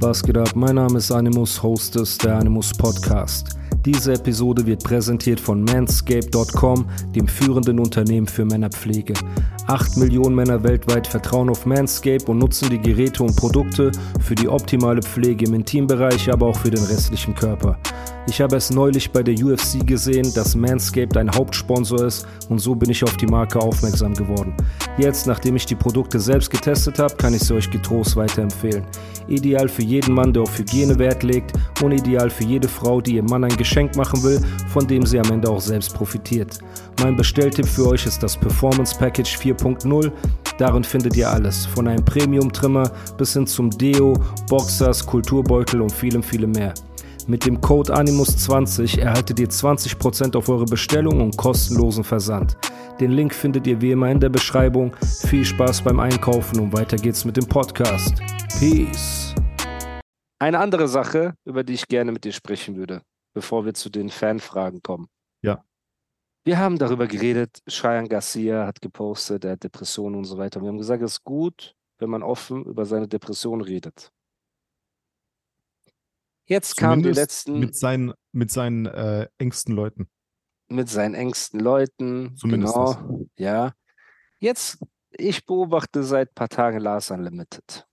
Was 0.00 0.22
geht 0.22 0.38
ab? 0.38 0.52
Mein 0.54 0.76
Name 0.76 0.98
ist 0.98 1.10
Animus, 1.10 1.60
Hostess 1.60 2.16
der 2.18 2.36
Animus 2.36 2.72
Podcast. 2.72 3.58
Diese 3.84 4.12
Episode 4.12 4.64
wird 4.64 4.84
präsentiert 4.84 5.40
von 5.40 5.64
manscape.com, 5.64 6.86
dem 7.16 7.26
führenden 7.26 7.80
Unternehmen 7.80 8.28
für 8.28 8.44
Männerpflege. 8.44 9.14
8 9.66 9.96
Millionen 9.96 10.36
Männer 10.36 10.62
weltweit 10.62 11.08
vertrauen 11.08 11.50
auf 11.50 11.66
Manscape 11.66 12.24
und 12.26 12.38
nutzen 12.38 12.70
die 12.70 12.80
Geräte 12.80 13.24
und 13.24 13.34
Produkte 13.34 13.90
für 14.20 14.36
die 14.36 14.48
optimale 14.48 15.02
Pflege 15.02 15.46
im 15.46 15.54
Intimbereich, 15.54 16.32
aber 16.32 16.46
auch 16.46 16.56
für 16.56 16.70
den 16.70 16.84
restlichen 16.84 17.34
Körper. 17.34 17.76
Ich 18.28 18.42
habe 18.42 18.56
es 18.56 18.70
neulich 18.70 19.10
bei 19.10 19.22
der 19.22 19.34
UFC 19.42 19.86
gesehen, 19.86 20.30
dass 20.34 20.54
Manscaped 20.54 21.16
ein 21.16 21.34
Hauptsponsor 21.34 22.04
ist 22.04 22.26
und 22.50 22.58
so 22.58 22.74
bin 22.74 22.90
ich 22.90 23.02
auf 23.02 23.16
die 23.16 23.26
Marke 23.26 23.58
aufmerksam 23.58 24.12
geworden. 24.12 24.54
Jetzt, 24.98 25.26
nachdem 25.26 25.56
ich 25.56 25.64
die 25.64 25.74
Produkte 25.74 26.20
selbst 26.20 26.50
getestet 26.50 26.98
habe, 26.98 27.16
kann 27.16 27.32
ich 27.32 27.40
sie 27.40 27.54
euch 27.54 27.70
getrost 27.70 28.16
weiterempfehlen. 28.16 28.84
Ideal 29.28 29.66
für 29.66 29.82
jeden 29.82 30.14
Mann, 30.14 30.34
der 30.34 30.42
auf 30.42 30.58
Hygiene 30.58 30.98
Wert 30.98 31.22
legt 31.22 31.54
und 31.82 31.92
ideal 31.92 32.28
für 32.28 32.44
jede 32.44 32.68
Frau, 32.68 33.00
die 33.00 33.14
ihrem 33.14 33.26
Mann 33.26 33.44
ein 33.44 33.56
Geschenk 33.56 33.96
machen 33.96 34.22
will, 34.22 34.40
von 34.68 34.86
dem 34.86 35.06
sie 35.06 35.18
am 35.18 35.32
Ende 35.32 35.48
auch 35.48 35.62
selbst 35.62 35.94
profitiert. 35.94 36.58
Mein 37.00 37.16
Bestelltipp 37.16 37.66
für 37.66 37.88
euch 37.88 38.04
ist 38.04 38.22
das 38.22 38.36
Performance 38.36 38.94
Package 38.98 39.38
4.0. 39.38 40.12
Darin 40.58 40.84
findet 40.84 41.16
ihr 41.16 41.30
alles, 41.30 41.64
von 41.64 41.88
einem 41.88 42.04
Premium-Trimmer 42.04 42.90
bis 43.16 43.32
hin 43.32 43.46
zum 43.46 43.70
Deo, 43.70 44.12
Boxers, 44.50 45.06
Kulturbeutel 45.06 45.80
und 45.80 45.92
vielem, 45.92 46.22
vielem 46.22 46.50
mehr. 46.52 46.74
Mit 47.28 47.44
dem 47.44 47.60
Code 47.60 47.94
Animus20 47.94 49.00
erhaltet 49.00 49.38
ihr 49.38 49.50
20% 49.50 50.34
auf 50.34 50.48
eure 50.48 50.64
Bestellung 50.64 51.20
und 51.20 51.36
kostenlosen 51.36 52.02
Versand. 52.02 52.56
Den 53.00 53.10
Link 53.10 53.34
findet 53.34 53.66
ihr 53.66 53.82
wie 53.82 53.90
immer 53.90 54.10
in 54.10 54.18
der 54.18 54.30
Beschreibung. 54.30 54.96
Viel 55.26 55.44
Spaß 55.44 55.84
beim 55.84 56.00
Einkaufen 56.00 56.58
und 56.58 56.72
weiter 56.72 56.96
geht's 56.96 57.26
mit 57.26 57.36
dem 57.36 57.46
Podcast. 57.46 58.16
Peace. 58.58 59.34
Eine 60.38 60.58
andere 60.58 60.88
Sache, 60.88 61.34
über 61.44 61.64
die 61.64 61.74
ich 61.74 61.86
gerne 61.86 62.12
mit 62.12 62.24
dir 62.24 62.32
sprechen 62.32 62.76
würde, 62.76 63.02
bevor 63.34 63.66
wir 63.66 63.74
zu 63.74 63.90
den 63.90 64.08
Fanfragen 64.08 64.82
kommen. 64.82 65.08
Ja. 65.42 65.62
Wir 66.46 66.56
haben 66.56 66.78
darüber 66.78 67.06
geredet, 67.06 67.58
Cheyenne 67.68 68.08
Garcia 68.08 68.66
hat 68.66 68.80
gepostet, 68.80 69.44
er 69.44 69.52
hat 69.52 69.64
Depressionen 69.64 70.16
und 70.16 70.24
so 70.24 70.38
weiter. 70.38 70.62
Wir 70.62 70.68
haben 70.68 70.78
gesagt, 70.78 71.02
es 71.02 71.12
ist 71.12 71.24
gut, 71.24 71.74
wenn 71.98 72.08
man 72.08 72.22
offen 72.22 72.64
über 72.64 72.86
seine 72.86 73.06
Depression 73.06 73.60
redet. 73.60 74.12
Jetzt 76.48 76.76
kamen 76.76 77.02
die 77.02 77.10
letzten. 77.10 77.60
Mit 77.60 77.76
seinen, 77.76 78.14
mit 78.32 78.50
seinen 78.50 78.86
äh, 78.86 79.28
engsten 79.38 79.74
Leuten. 79.74 80.08
Mit 80.68 80.88
seinen 80.88 81.14
engsten 81.14 81.60
Leuten. 81.60 82.36
Zumindest. 82.36 82.74
Genau. 82.74 83.26
Ja. 83.36 83.74
Jetzt, 84.40 84.78
ich 85.10 85.44
beobachte 85.44 86.02
seit 86.02 86.30
ein 86.30 86.34
paar 86.34 86.48
Tagen 86.48 86.80
Lars 86.80 87.10
Unlimited. 87.10 87.86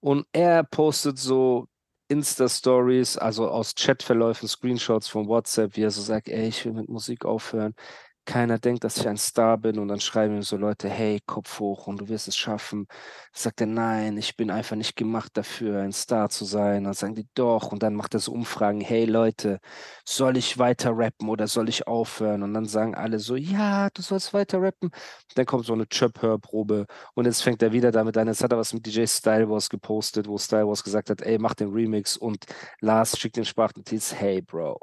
Und 0.00 0.26
er 0.32 0.62
postet 0.64 1.18
so 1.18 1.68
Insta-Stories, 2.08 3.16
also 3.16 3.48
aus 3.48 3.74
Chatverläufen, 3.74 4.48
Screenshots 4.48 5.08
von 5.08 5.26
WhatsApp, 5.28 5.76
wie 5.76 5.82
er 5.82 5.90
so 5.90 6.02
sagt, 6.02 6.28
ey, 6.28 6.48
ich 6.48 6.64
will 6.64 6.72
mit 6.72 6.88
Musik 6.88 7.24
aufhören 7.24 7.74
keiner 8.24 8.58
denkt, 8.58 8.84
dass 8.84 8.96
ich 8.96 9.08
ein 9.08 9.16
Star 9.16 9.58
bin 9.58 9.78
und 9.78 9.88
dann 9.88 10.00
schreiben 10.00 10.36
ihm 10.36 10.42
so 10.42 10.56
Leute, 10.56 10.88
hey, 10.88 11.20
Kopf 11.26 11.58
hoch 11.60 11.86
und 11.86 12.00
du 12.00 12.08
wirst 12.08 12.28
es 12.28 12.36
schaffen. 12.36 12.86
Sagt 13.32 13.60
er, 13.60 13.66
nein, 13.66 14.16
ich 14.18 14.36
bin 14.36 14.50
einfach 14.50 14.76
nicht 14.76 14.96
gemacht 14.96 15.32
dafür, 15.36 15.80
ein 15.82 15.92
Star 15.92 16.28
zu 16.28 16.44
sein. 16.44 16.84
Dann 16.84 16.94
sagen 16.94 17.14
die 17.14 17.26
doch 17.34 17.72
und 17.72 17.82
dann 17.82 17.94
macht 17.94 18.14
er 18.14 18.20
so 18.20 18.32
Umfragen, 18.32 18.80
hey 18.80 19.04
Leute, 19.04 19.58
soll 20.04 20.36
ich 20.36 20.58
weiter 20.58 20.92
rappen 20.96 21.28
oder 21.28 21.46
soll 21.48 21.68
ich 21.68 21.86
aufhören? 21.86 22.42
Und 22.42 22.54
dann 22.54 22.66
sagen 22.66 22.94
alle 22.94 23.18
so, 23.18 23.36
ja, 23.36 23.88
du 23.90 24.02
sollst 24.02 24.32
weiter 24.34 24.60
rappen. 24.62 24.90
Dann 25.34 25.46
kommt 25.46 25.66
so 25.66 25.72
eine 25.72 25.86
Chöp-Hörprobe 25.88 26.86
und 27.14 27.24
jetzt 27.26 27.42
fängt 27.42 27.62
er 27.62 27.72
wieder 27.72 27.90
damit 27.92 28.16
an. 28.16 28.28
Jetzt 28.28 28.42
hat 28.42 28.52
er 28.52 28.58
was 28.58 28.72
mit 28.72 28.86
DJ 28.86 29.06
Style 29.06 29.48
Wars 29.48 29.68
gepostet, 29.68 30.28
wo 30.28 30.38
Style 30.38 30.66
Wars 30.68 30.84
gesagt 30.84 31.10
hat, 31.10 31.22
ey, 31.22 31.38
mach 31.38 31.54
den 31.54 31.70
Remix 31.70 32.16
und 32.16 32.44
Lars 32.80 33.18
schickt 33.18 33.36
den 33.36 33.44
Sprachnotiz, 33.44 34.14
hey 34.14 34.42
Bro, 34.42 34.78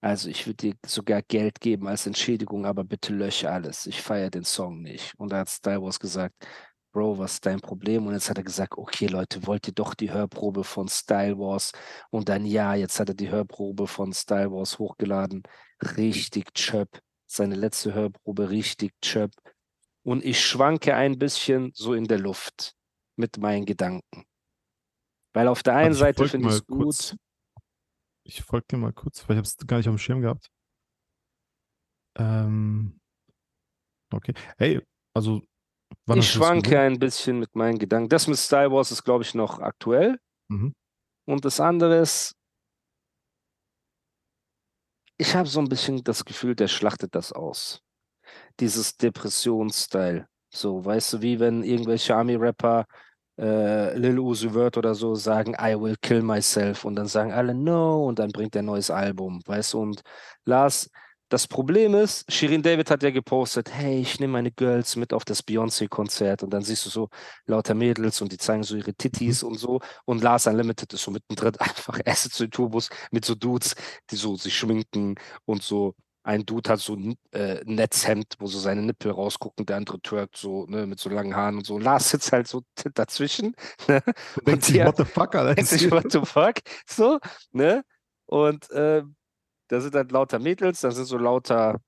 also 0.00 0.28
ich 0.28 0.46
würde 0.46 0.56
dir 0.56 0.74
sogar 0.86 1.22
Geld 1.22 1.60
geben 1.60 1.86
als 1.86 2.06
Entschädigung, 2.06 2.64
aber 2.64 2.84
bitte 2.84 3.12
lösche 3.12 3.50
alles. 3.50 3.86
Ich 3.86 4.00
feiere 4.00 4.30
den 4.30 4.44
Song 4.44 4.80
nicht. 4.80 5.12
Und 5.18 5.32
da 5.32 5.38
hat 5.38 5.48
Star 5.50 5.82
Wars 5.82 6.00
gesagt, 6.00 6.34
Bro, 6.92 7.18
was 7.18 7.34
ist 7.34 7.46
dein 7.46 7.60
Problem? 7.60 8.06
Und 8.06 8.14
jetzt 8.14 8.28
hat 8.28 8.38
er 8.38 8.42
gesagt, 8.44 8.76
okay, 8.76 9.06
Leute, 9.06 9.46
wollt 9.46 9.68
ihr 9.68 9.74
doch 9.74 9.94
die 9.94 10.10
Hörprobe 10.10 10.64
von 10.64 10.88
Style 10.88 11.38
Wars? 11.38 11.70
Und 12.10 12.28
dann 12.28 12.44
ja, 12.44 12.74
jetzt 12.74 12.98
hat 12.98 13.10
er 13.10 13.14
die 13.14 13.30
Hörprobe 13.30 13.86
von 13.86 14.12
Style 14.12 14.50
Wars 14.50 14.78
hochgeladen. 14.78 15.44
Richtig 15.96 16.52
chöp. 16.54 17.00
Seine 17.26 17.54
letzte 17.54 17.94
Hörprobe, 17.94 18.50
richtig 18.50 18.92
chöp. 19.02 19.30
Und 20.02 20.24
ich 20.24 20.44
schwanke 20.44 20.96
ein 20.96 21.16
bisschen 21.16 21.70
so 21.74 21.94
in 21.94 22.06
der 22.06 22.18
Luft 22.18 22.74
mit 23.16 23.38
meinen 23.38 23.66
Gedanken. 23.66 24.24
Weil 25.32 25.46
auf 25.46 25.62
der 25.62 25.76
einen 25.76 25.90
also 25.90 26.00
Seite 26.00 26.28
finde 26.28 26.48
ich 26.48 26.54
es 26.54 26.66
gut. 26.66 27.16
Ich 28.30 28.42
folge 28.42 28.66
dir 28.70 28.76
mal 28.76 28.92
kurz, 28.92 29.28
weil 29.28 29.34
ich 29.34 29.38
habe 29.38 29.46
es 29.46 29.56
gar 29.66 29.78
nicht 29.78 29.88
auf 29.88 29.94
dem 29.96 29.98
Schirm 29.98 30.20
gehabt. 30.20 30.52
Ähm, 32.16 33.00
okay. 34.12 34.34
Hey, 34.56 34.80
also. 35.14 35.42
Ich 36.14 36.30
schwanke 36.30 36.78
ein 36.78 37.00
bisschen 37.00 37.40
mit 37.40 37.56
meinen 37.56 37.78
Gedanken. 37.78 38.08
Das 38.08 38.28
mit 38.28 38.38
Star 38.38 38.70
Wars 38.70 38.92
ist, 38.92 39.02
glaube 39.02 39.24
ich, 39.24 39.34
noch 39.34 39.58
aktuell. 39.58 40.20
Mhm. 40.48 40.72
Und 41.26 41.44
das 41.44 41.58
andere 41.58 41.98
ist, 41.98 42.36
ich 45.18 45.34
habe 45.34 45.48
so 45.48 45.58
ein 45.58 45.68
bisschen 45.68 46.04
das 46.04 46.24
Gefühl, 46.24 46.54
der 46.54 46.68
schlachtet 46.68 47.16
das 47.16 47.32
aus. 47.32 47.82
Dieses 48.60 48.96
Depressionsstyle. 48.96 50.28
So, 50.54 50.84
weißt 50.84 51.14
du, 51.14 51.22
wie 51.22 51.40
wenn 51.40 51.64
irgendwelche 51.64 52.14
Army-Rapper 52.14 52.86
äh, 53.40 53.96
Lil 53.96 54.18
Uzi 54.18 54.50
Vert 54.50 54.76
oder 54.76 54.94
so 54.94 55.14
sagen, 55.14 55.54
I 55.60 55.74
will 55.80 55.96
kill 56.02 56.22
myself 56.22 56.84
und 56.84 56.96
dann 56.96 57.06
sagen 57.06 57.32
alle 57.32 57.54
no 57.54 58.06
und 58.06 58.18
dann 58.18 58.30
bringt 58.32 58.54
er 58.54 58.62
ein 58.62 58.66
neues 58.66 58.90
Album, 58.90 59.40
weißt 59.46 59.74
du, 59.74 59.80
und 59.80 60.02
Lars, 60.44 60.90
das 61.30 61.46
Problem 61.46 61.94
ist, 61.94 62.30
Shirin 62.30 62.60
David 62.62 62.90
hat 62.90 63.04
ja 63.04 63.10
gepostet, 63.10 63.70
hey, 63.72 64.00
ich 64.00 64.18
nehme 64.18 64.32
meine 64.32 64.50
Girls 64.50 64.96
mit 64.96 65.12
auf 65.12 65.24
das 65.24 65.42
Beyoncé-Konzert 65.46 66.42
und 66.42 66.50
dann 66.50 66.62
siehst 66.62 66.84
du 66.86 66.90
so 66.90 67.08
lauter 67.46 67.74
Mädels 67.74 68.20
und 68.20 68.32
die 68.32 68.36
zeigen 68.36 68.64
so 68.64 68.76
ihre 68.76 68.94
Titties 68.94 69.44
und 69.44 69.56
so 69.56 69.80
und 70.06 70.22
Lars 70.22 70.46
Unlimited 70.48 70.92
ist 70.92 71.04
so 71.04 71.10
mittendrin 71.12 71.56
einfach 71.58 72.00
Acid 72.04 72.32
zu 72.32 72.48
Turbos 72.50 72.90
mit 73.12 73.24
so 73.24 73.34
Dudes, 73.36 73.74
die 74.10 74.16
so 74.16 74.36
sich 74.36 74.56
schminken 74.56 75.14
und 75.46 75.62
so 75.62 75.94
ein 76.30 76.46
Dude 76.46 76.70
hat 76.70 76.78
so 76.78 76.94
ein 76.94 77.16
äh, 77.32 77.60
Netzhemd, 77.64 78.36
wo 78.38 78.46
so 78.46 78.60
seine 78.60 78.82
Nippel 78.82 79.10
rausgucken, 79.10 79.66
der 79.66 79.78
andere 79.78 80.00
twerkt 80.00 80.36
so, 80.36 80.64
ne, 80.66 80.86
mit 80.86 81.00
so 81.00 81.10
langen 81.10 81.34
Haaren 81.34 81.56
und 81.56 81.66
so. 81.66 81.76
Lars 81.76 82.10
sitzt 82.10 82.30
halt 82.30 82.46
so 82.46 82.62
dazwischen. 82.94 83.56
Ne? 83.88 84.00
Und 84.36 84.46
denkt 84.46 84.64
sich, 84.64 84.84
what 84.84 84.96
the 84.96 85.04
fuck, 85.04 85.34
Alter. 85.34 85.56
Denkt 85.56 85.70
sich, 85.70 85.90
what 85.90 86.12
the 86.12 86.20
fuck, 86.24 86.54
so, 86.86 87.18
ne? 87.50 87.82
Und 88.26 88.70
äh, 88.70 89.02
da 89.66 89.80
sind 89.80 89.94
halt 89.96 90.12
lauter 90.12 90.38
Mädels, 90.38 90.80
da 90.80 90.92
sind 90.92 91.06
so 91.06 91.18
lauter 91.18 91.80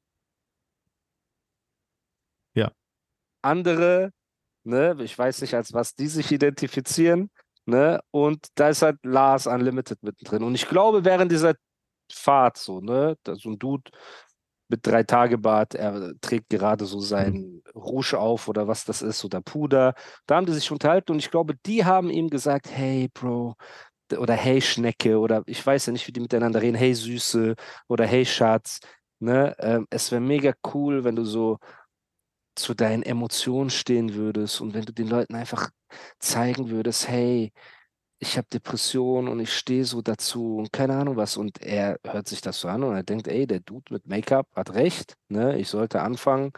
ja. 2.54 2.72
andere, 3.42 4.10
ne, 4.64 4.96
ich 5.00 5.16
weiß 5.16 5.42
nicht, 5.42 5.54
als 5.54 5.72
was 5.72 5.94
die 5.94 6.08
sich 6.08 6.32
identifizieren, 6.32 7.30
ne? 7.64 8.00
Und 8.10 8.48
da 8.56 8.70
ist 8.70 8.82
halt 8.82 8.98
Lars 9.04 9.46
Unlimited 9.46 10.02
mittendrin. 10.02 10.42
Und 10.42 10.56
ich 10.56 10.68
glaube, 10.68 11.04
während 11.04 11.30
dieser 11.30 11.54
Fahrt, 12.12 12.58
so, 12.58 12.80
ne? 12.80 13.16
Da 13.22 13.36
so 13.36 13.50
ein 13.50 13.58
Dude 13.58 13.90
mit 14.72 14.86
drei 14.86 15.04
Tage 15.04 15.38
Bart, 15.38 15.74
er 15.74 16.14
trägt 16.20 16.48
gerade 16.50 16.86
so 16.86 16.98
sein 16.98 17.32
mhm. 17.34 17.62
Rouge 17.74 18.18
auf 18.18 18.48
oder 18.48 18.66
was 18.66 18.84
das 18.84 19.02
ist 19.02 19.24
oder 19.24 19.40
Puder. 19.40 19.94
Da 20.26 20.36
haben 20.36 20.46
die 20.46 20.52
sich 20.52 20.72
unterhalten 20.72 21.12
und 21.12 21.18
ich 21.18 21.30
glaube, 21.30 21.54
die 21.66 21.84
haben 21.84 22.10
ihm 22.10 22.28
gesagt, 22.30 22.70
hey 22.74 23.08
Bro, 23.12 23.54
oder 24.18 24.34
hey 24.34 24.60
Schnecke 24.60 25.18
oder 25.18 25.42
ich 25.46 25.64
weiß 25.64 25.86
ja 25.86 25.92
nicht, 25.92 26.06
wie 26.08 26.12
die 26.12 26.20
miteinander 26.20 26.60
reden, 26.62 26.76
hey 26.76 26.94
Süße 26.94 27.54
oder 27.88 28.06
hey 28.06 28.24
Schatz. 28.24 28.80
Ne? 29.20 29.54
Ähm, 29.58 29.86
es 29.90 30.10
wäre 30.10 30.20
mega 30.20 30.52
cool, 30.74 31.04
wenn 31.04 31.16
du 31.16 31.24
so 31.24 31.58
zu 32.54 32.74
deinen 32.74 33.02
Emotionen 33.02 33.70
stehen 33.70 34.14
würdest 34.14 34.60
und 34.60 34.74
wenn 34.74 34.84
du 34.84 34.92
den 34.92 35.08
Leuten 35.08 35.34
einfach 35.34 35.70
zeigen 36.18 36.70
würdest, 36.70 37.08
hey, 37.08 37.52
ich 38.22 38.38
habe 38.38 38.46
Depressionen 38.52 39.26
und 39.28 39.40
ich 39.40 39.52
stehe 39.52 39.84
so 39.84 40.00
dazu 40.00 40.58
und 40.58 40.72
keine 40.72 40.96
Ahnung 40.96 41.16
was. 41.16 41.36
Und 41.36 41.60
er 41.60 41.98
hört 42.06 42.28
sich 42.28 42.40
das 42.40 42.60
so 42.60 42.68
an 42.68 42.84
und 42.84 42.94
er 42.94 43.02
denkt, 43.02 43.26
ey, 43.26 43.48
der 43.48 43.58
Dude 43.58 43.92
mit 43.92 44.06
Make-up 44.06 44.46
hat 44.54 44.74
recht, 44.74 45.16
ne? 45.28 45.58
Ich 45.58 45.68
sollte 45.68 46.02
anfangen, 46.02 46.52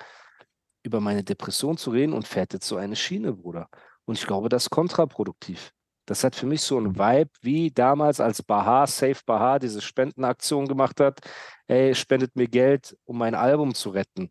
über 0.82 1.00
meine 1.00 1.25
Depression 1.25 1.78
zu 1.78 1.90
reden 1.90 2.12
und 2.12 2.28
fährt 2.28 2.52
jetzt 2.52 2.69
so 2.69 2.76
eine 2.76 2.96
Schiene, 2.96 3.32
Bruder. 3.32 3.70
Und 4.05 4.19
ich 4.19 4.26
glaube, 4.26 4.50
das 4.50 4.64
ist 4.64 4.70
kontraproduktiv. 4.70 5.72
Das 6.05 6.22
hat 6.22 6.37
für 6.37 6.44
mich 6.44 6.61
so 6.61 6.76
einen 6.76 6.99
Vibe, 6.99 7.31
wie 7.40 7.70
damals, 7.70 8.20
als 8.20 8.43
Baha, 8.43 8.87
Safe 8.87 9.20
Baha, 9.25 9.58
diese 9.58 9.81
Spendenaktion 9.81 10.69
gemacht 10.69 11.00
hat. 11.00 11.20
Ey, 11.66 11.94
spendet 11.94 12.37
mir 12.37 12.46
Geld, 12.46 12.94
um 13.05 13.16
mein 13.16 13.34
Album 13.34 13.75
zu 13.75 13.88
retten. 13.88 14.31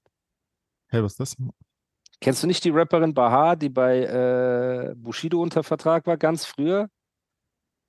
Hey, 0.89 1.01
was 1.01 1.13
ist 1.13 1.19
das? 1.19 1.35
Kennst 2.21 2.43
du 2.43 2.47
nicht 2.47 2.63
die 2.63 2.69
Rapperin 2.69 3.15
Baha, 3.15 3.55
die 3.55 3.69
bei 3.69 4.03
äh, 4.03 4.93
Bushido 4.95 5.41
unter 5.41 5.63
Vertrag 5.63 6.05
war, 6.05 6.17
ganz 6.17 6.45
früher? 6.45 6.89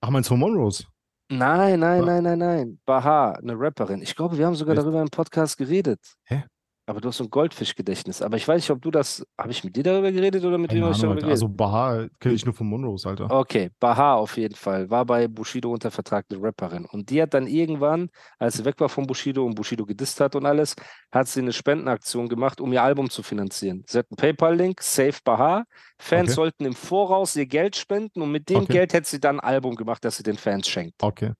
Ach, 0.05 0.11
meinst 0.11 0.29
du 0.29 0.37
Monrose? 0.37 0.85
Nein, 1.31 1.81
nein, 1.81 2.05
nein, 2.05 2.23
nein, 2.23 2.39
nein. 2.39 2.81
Baha, 2.85 3.31
eine 3.31 3.59
Rapperin. 3.59 4.03
Ich 4.03 4.15
glaube, 4.15 4.37
wir 4.37 4.45
haben 4.45 4.55
sogar 4.55 4.75
darüber 4.75 5.01
im 5.01 5.09
Podcast 5.09 5.57
geredet. 5.57 5.99
Hä? 6.25 6.45
Aber 6.87 7.01
du 7.01 7.09
hast 7.09 7.17
so 7.17 7.25
ein 7.25 7.31
Goldfischgedächtnis. 7.31 8.21
Aber 8.23 8.37
ich 8.37 8.47
weiß 8.47 8.57
nicht, 8.57 8.71
ob 8.71 8.83
du 8.83 8.91
das. 8.91 9.27
Habe 9.39 9.53
ich 9.53 9.65
mit 9.65 9.75
dir 9.77 9.83
darüber 9.83 10.13
geredet 10.13 10.45
oder 10.45 10.59
mit 10.59 10.73
wem 10.73 10.83
habe 10.83 10.93
ich 10.93 10.99
darüber 10.99 11.15
Alter. 11.15 11.27
geredet? 11.27 11.31
Also 11.31 11.49
Baha 11.49 12.09
kenne 12.21 12.35
ich 12.35 12.45
nur 12.45 12.53
von 12.55 12.67
Monrose, 12.67 13.09
Alter. 13.09 13.31
Okay, 13.31 13.71
Baha 13.81 14.15
auf 14.15 14.37
jeden 14.37 14.55
Fall. 14.55 14.91
War 14.91 15.07
bei 15.07 15.27
Bushido 15.29 15.73
unter 15.73 15.91
Vertrag 15.91 16.27
eine 16.31 16.43
Rapperin. 16.43 16.85
Und 16.85 17.09
die 17.09 17.23
hat 17.23 17.33
dann 17.33 17.47
irgendwann, 17.47 18.11
als 18.39 18.57
sie 18.59 18.65
weg 18.67 18.79
war 18.81 18.89
von 18.91 19.07
Bushido 19.07 19.45
und 19.47 19.55
Bushido 19.55 19.87
gedisst 19.87 20.21
hat 20.21 20.37
und 20.37 20.45
alles, 20.45 20.75
hat 21.11 21.27
sie 21.29 21.41
eine 21.41 21.53
Spendenaktion 21.55 22.29
gemacht, 22.29 22.61
um 22.61 22.73
ihr 22.73 22.83
Album 22.83 23.09
zu 23.09 23.23
finanzieren. 23.23 23.83
Sie 23.89 23.99
hat 23.99 24.07
einen 24.11 24.17
PayPal-Link, 24.17 24.83
Save 24.83 25.17
Baha. 25.25 25.65
Fans 25.99 26.33
Okay. 26.33 26.35
sollten 26.35 26.65
im 26.67 26.75
Voraus 26.75 27.35
ihr 27.37 27.47
Geld 27.47 27.77
spenden 27.77 28.21
und 28.21 28.31
mit 28.31 28.51
dem 28.51 28.59
Okay. 28.59 28.73
Geld 28.73 28.93
hätte 28.93 29.09
sie 29.09 29.21
dann 29.21 29.41
ein 29.41 29.49
Album 29.49 29.75
gemacht, 29.77 30.05
das 30.05 30.17
sie 30.19 30.23
den 30.23 30.37
Fans 30.37 30.69
schenkt. 30.69 31.03
Okay. 31.03 31.33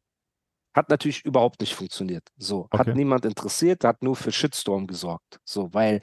Hat 0.75 0.89
natürlich 0.91 1.25
überhaupt 1.25 1.61
nicht 1.61 1.75
funktioniert. 1.75 2.29
So, 2.37 2.69
hat 2.73 2.89
Okay. 2.89 2.95
niemand 2.95 3.25
interessiert, 3.25 3.85
hat 3.85 4.03
nur 4.03 4.17
für 4.17 4.33
Shitstorm 4.33 4.87
gesorgt. 4.87 5.39
So, 5.45 5.73
weil 5.73 6.01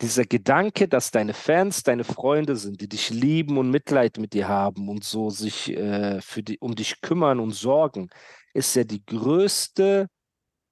dieser 0.00 0.24
Gedanke, 0.24 0.88
dass 0.88 1.10
deine 1.12 1.32
Fans 1.34 1.82
deine 1.84 2.04
Freunde 2.04 2.56
sind, 2.56 2.80
die 2.80 2.88
dich 2.88 3.10
lieben 3.10 3.56
und 3.58 3.70
Mitleid 3.70 4.18
mit 4.18 4.32
dir 4.34 4.48
haben 4.48 4.88
und 4.88 5.04
so 5.04 5.30
sich 5.30 5.70
äh, 5.76 6.20
für 6.20 6.42
die, 6.42 6.58
um 6.58 6.74
dich 6.74 7.00
kümmern 7.00 7.38
und 7.40 7.52
sorgen, 7.52 8.08
ist 8.52 8.74
ja 8.74 8.84
die 8.84 9.04
größte 9.04 10.08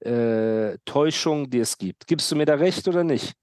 äh, 0.00 0.78
Täuschung, 0.84 1.50
die 1.50 1.60
es 1.60 1.78
gibt. 1.78 2.06
Gibst 2.06 2.30
du 2.32 2.36
mir 2.36 2.46
da 2.46 2.54
recht 2.54 2.88
oder 2.88 3.04
nicht? 3.04 3.34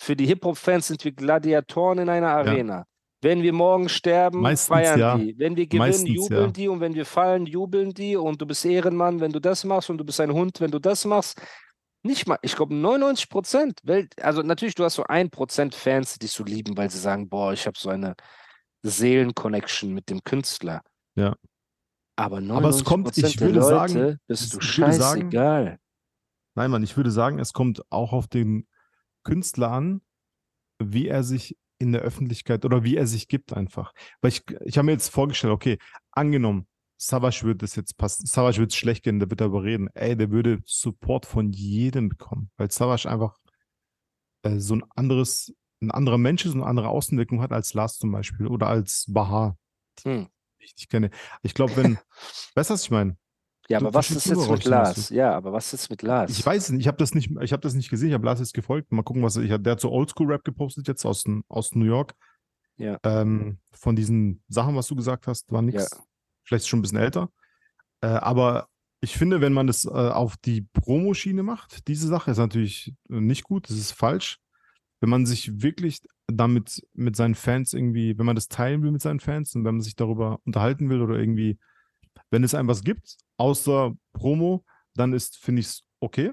Für 0.00 0.16
die 0.16 0.26
Hip-Hop-Fans 0.26 0.88
sind 0.88 1.04
wir 1.04 1.12
Gladiatoren 1.12 2.00
in 2.00 2.08
einer 2.08 2.30
Arena. 2.30 2.86
Wenn 3.22 3.42
wir 3.42 3.52
morgen 3.52 3.88
sterben, 3.88 4.40
Meistens 4.40 4.68
feiern 4.68 4.98
ja. 4.98 5.16
die. 5.16 5.38
Wenn 5.38 5.56
wir 5.56 5.66
gewinnen, 5.66 5.78
Meistens 5.88 6.10
jubeln 6.10 6.46
ja. 6.46 6.50
die. 6.50 6.68
Und 6.68 6.80
wenn 6.80 6.94
wir 6.94 7.06
fallen, 7.06 7.46
jubeln 7.46 7.94
die. 7.94 8.16
Und 8.16 8.42
du 8.42 8.46
bist 8.46 8.64
Ehrenmann, 8.64 9.20
wenn 9.20 9.32
du 9.32 9.40
das 9.40 9.62
machst. 9.64 9.88
Und 9.90 9.98
du 9.98 10.04
bist 10.04 10.20
ein 10.20 10.32
Hund, 10.32 10.60
wenn 10.60 10.72
du 10.72 10.80
das 10.80 11.04
machst. 11.04 11.40
Nicht 12.04 12.26
mal, 12.26 12.38
ich 12.42 12.56
glaube 12.56 12.74
99 12.74 13.28
Prozent. 13.28 13.80
Also 14.20 14.42
natürlich, 14.42 14.74
du 14.74 14.82
hast 14.82 14.96
so 14.96 15.04
ein 15.04 15.30
Prozent 15.30 15.72
Fans, 15.76 16.14
die 16.14 16.18
dich 16.20 16.32
so 16.32 16.42
lieben, 16.42 16.76
weil 16.76 16.90
sie 16.90 16.98
sagen, 16.98 17.28
boah, 17.28 17.52
ich 17.52 17.64
habe 17.64 17.78
so 17.78 17.90
eine 17.90 18.16
Seelenconnection 18.82 19.94
mit 19.94 20.10
dem 20.10 20.22
Künstler. 20.24 20.82
Ja. 21.14 21.36
Aber 22.16 22.38
Aber 22.38 22.68
es 22.70 22.84
99 22.84 22.84
kommt, 22.84 23.16
ich 23.18 23.40
würde 23.40 23.60
Leute 23.60 23.68
sagen, 23.68 24.18
bist 24.26 24.42
du 24.52 24.56
sagen- 24.56 24.62
scheißegal. 24.62 25.78
Nein, 26.54 26.70
Mann, 26.70 26.82
ich 26.82 26.96
würde 26.96 27.10
sagen, 27.10 27.38
es 27.38 27.52
kommt 27.52 27.82
auch 27.90 28.12
auf 28.12 28.26
den 28.26 28.66
Künstler 29.24 29.70
an, 29.70 30.02
wie 30.82 31.06
er 31.08 31.22
sich 31.22 31.56
in 31.82 31.92
der 31.92 32.02
Öffentlichkeit 32.02 32.64
oder 32.64 32.84
wie 32.84 32.96
er 32.96 33.06
sich 33.06 33.28
gibt 33.28 33.52
einfach. 33.52 33.92
Weil 34.20 34.30
ich, 34.30 34.42
ich 34.64 34.78
habe 34.78 34.86
mir 34.86 34.92
jetzt 34.92 35.08
vorgestellt, 35.08 35.52
okay, 35.52 35.78
angenommen, 36.12 36.66
Savage 36.96 37.42
würde 37.42 37.58
das 37.58 37.74
jetzt 37.74 37.96
passen, 37.98 38.26
Savage 38.26 38.58
wird 38.58 38.70
es 38.70 38.76
schlecht 38.76 39.02
gehen, 39.02 39.18
der 39.18 39.28
wird 39.28 39.40
darüber 39.40 39.64
reden. 39.64 39.88
Ey, 39.94 40.16
der 40.16 40.30
würde 40.30 40.62
Support 40.64 41.26
von 41.26 41.50
jedem 41.50 42.08
bekommen, 42.08 42.50
weil 42.56 42.70
Savage 42.70 43.10
einfach 43.10 43.36
äh, 44.42 44.58
so 44.58 44.76
ein 44.76 44.84
anderes, 44.90 45.52
ein 45.82 45.90
anderer 45.90 46.18
Mensch 46.18 46.44
ist 46.44 46.54
und 46.54 46.60
eine 46.60 46.70
andere 46.70 46.88
Außenwirkung 46.88 47.42
hat 47.42 47.52
als 47.52 47.74
Lars 47.74 47.98
zum 47.98 48.12
Beispiel 48.12 48.46
oder 48.46 48.68
als 48.68 49.06
Baha, 49.08 49.56
Hm. 50.04 50.28
die 50.60 50.64
ich 50.64 50.74
nicht 50.76 50.90
kenne. 50.90 51.10
Ich 51.42 51.54
glaube, 51.54 51.76
wenn, 51.76 51.98
weißt 52.54 52.70
du, 52.70 52.74
was 52.74 52.84
ich 52.84 52.90
meine? 52.90 53.16
Ja, 53.68 53.78
aber 53.78 53.94
was 53.94 54.10
ist 54.10 54.26
jetzt 54.26 54.50
mit 54.50 54.64
Lars? 54.64 55.08
Ja, 55.10 55.34
aber 55.34 55.52
was 55.52 55.72
ist 55.72 55.88
mit 55.88 56.02
Lars? 56.02 56.30
Ich 56.30 56.44
weiß 56.44 56.64
es 56.64 56.70
nicht, 56.70 56.80
ich 56.80 56.88
habe 56.88 56.98
das 56.98 57.14
nicht, 57.14 57.30
ich 57.40 57.52
habe 57.52 57.60
das 57.62 57.74
nicht 57.74 57.90
gesehen, 57.90 58.08
ich 58.08 58.14
habe 58.14 58.26
Lars 58.26 58.40
jetzt 58.40 58.54
gefolgt. 58.54 58.92
Mal 58.92 59.02
gucken, 59.02 59.22
was 59.22 59.36
ich, 59.36 59.48
der 59.48 59.72
hat 59.72 59.80
so 59.80 59.90
Oldschool-Rap 59.90 60.44
gepostet 60.44 60.88
jetzt 60.88 61.04
aus, 61.04 61.24
aus 61.48 61.74
New 61.74 61.84
York. 61.84 62.14
Ja. 62.76 62.98
Ähm, 63.04 63.58
von 63.70 63.94
diesen 63.94 64.42
Sachen, 64.48 64.74
was 64.74 64.88
du 64.88 64.96
gesagt 64.96 65.26
hast, 65.26 65.52
war 65.52 65.62
nichts. 65.62 65.90
Ja. 65.92 65.98
Vielleicht 66.44 66.66
schon 66.66 66.80
ein 66.80 66.82
bisschen 66.82 66.98
älter. 66.98 67.30
Äh, 68.00 68.08
aber 68.08 68.68
ich 69.00 69.16
finde, 69.16 69.40
wenn 69.40 69.52
man 69.52 69.66
das 69.66 69.84
äh, 69.84 69.88
auf 69.90 70.36
die 70.36 70.62
Promoschiene 70.62 71.42
macht, 71.42 71.88
diese 71.88 72.08
Sache 72.08 72.30
ist 72.30 72.38
natürlich 72.38 72.94
nicht 73.08 73.44
gut, 73.44 73.68
das 73.68 73.76
ist 73.76 73.92
falsch. 73.92 74.38
Wenn 75.00 75.10
man 75.10 75.26
sich 75.26 75.62
wirklich 75.62 76.00
damit 76.28 76.86
mit 76.94 77.16
seinen 77.16 77.34
Fans 77.34 77.72
irgendwie, 77.72 78.16
wenn 78.18 78.26
man 78.26 78.36
das 78.36 78.48
teilen 78.48 78.82
will 78.82 78.92
mit 78.92 79.02
seinen 79.02 79.20
Fans 79.20 79.54
und 79.54 79.64
wenn 79.64 79.74
man 79.74 79.82
sich 79.82 79.96
darüber 79.96 80.40
unterhalten 80.44 80.88
will 80.88 81.02
oder 81.02 81.18
irgendwie, 81.18 81.58
wenn 82.30 82.44
es 82.44 82.54
einem 82.54 82.68
was 82.68 82.82
gibt, 82.84 83.16
außer 83.38 83.92
Promo, 84.12 84.64
dann 84.94 85.12
ist, 85.12 85.38
finde 85.38 85.60
ich 85.60 85.66
es 85.66 85.82
okay. 86.00 86.32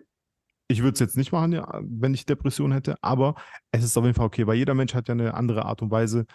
Ich 0.67 0.81
würde 0.83 0.93
es 0.93 0.99
jetzt 0.99 1.17
nicht 1.17 1.31
machen, 1.31 1.51
ja, 1.51 1.81
wenn 1.81 2.13
ich 2.13 2.25
Depression 2.25 2.71
hätte, 2.71 2.95
aber 3.01 3.35
es 3.71 3.83
ist 3.83 3.97
auf 3.97 4.03
jeden 4.05 4.15
Fall 4.15 4.27
okay, 4.27 4.45
weil 4.45 4.55
jeder 4.57 4.75
Mensch 4.75 4.93
hat 4.93 5.07
ja 5.07 5.13
eine 5.13 5.33
andere 5.33 5.65
Art 5.65 5.81
und 5.81 5.89
Weise, 5.91 6.25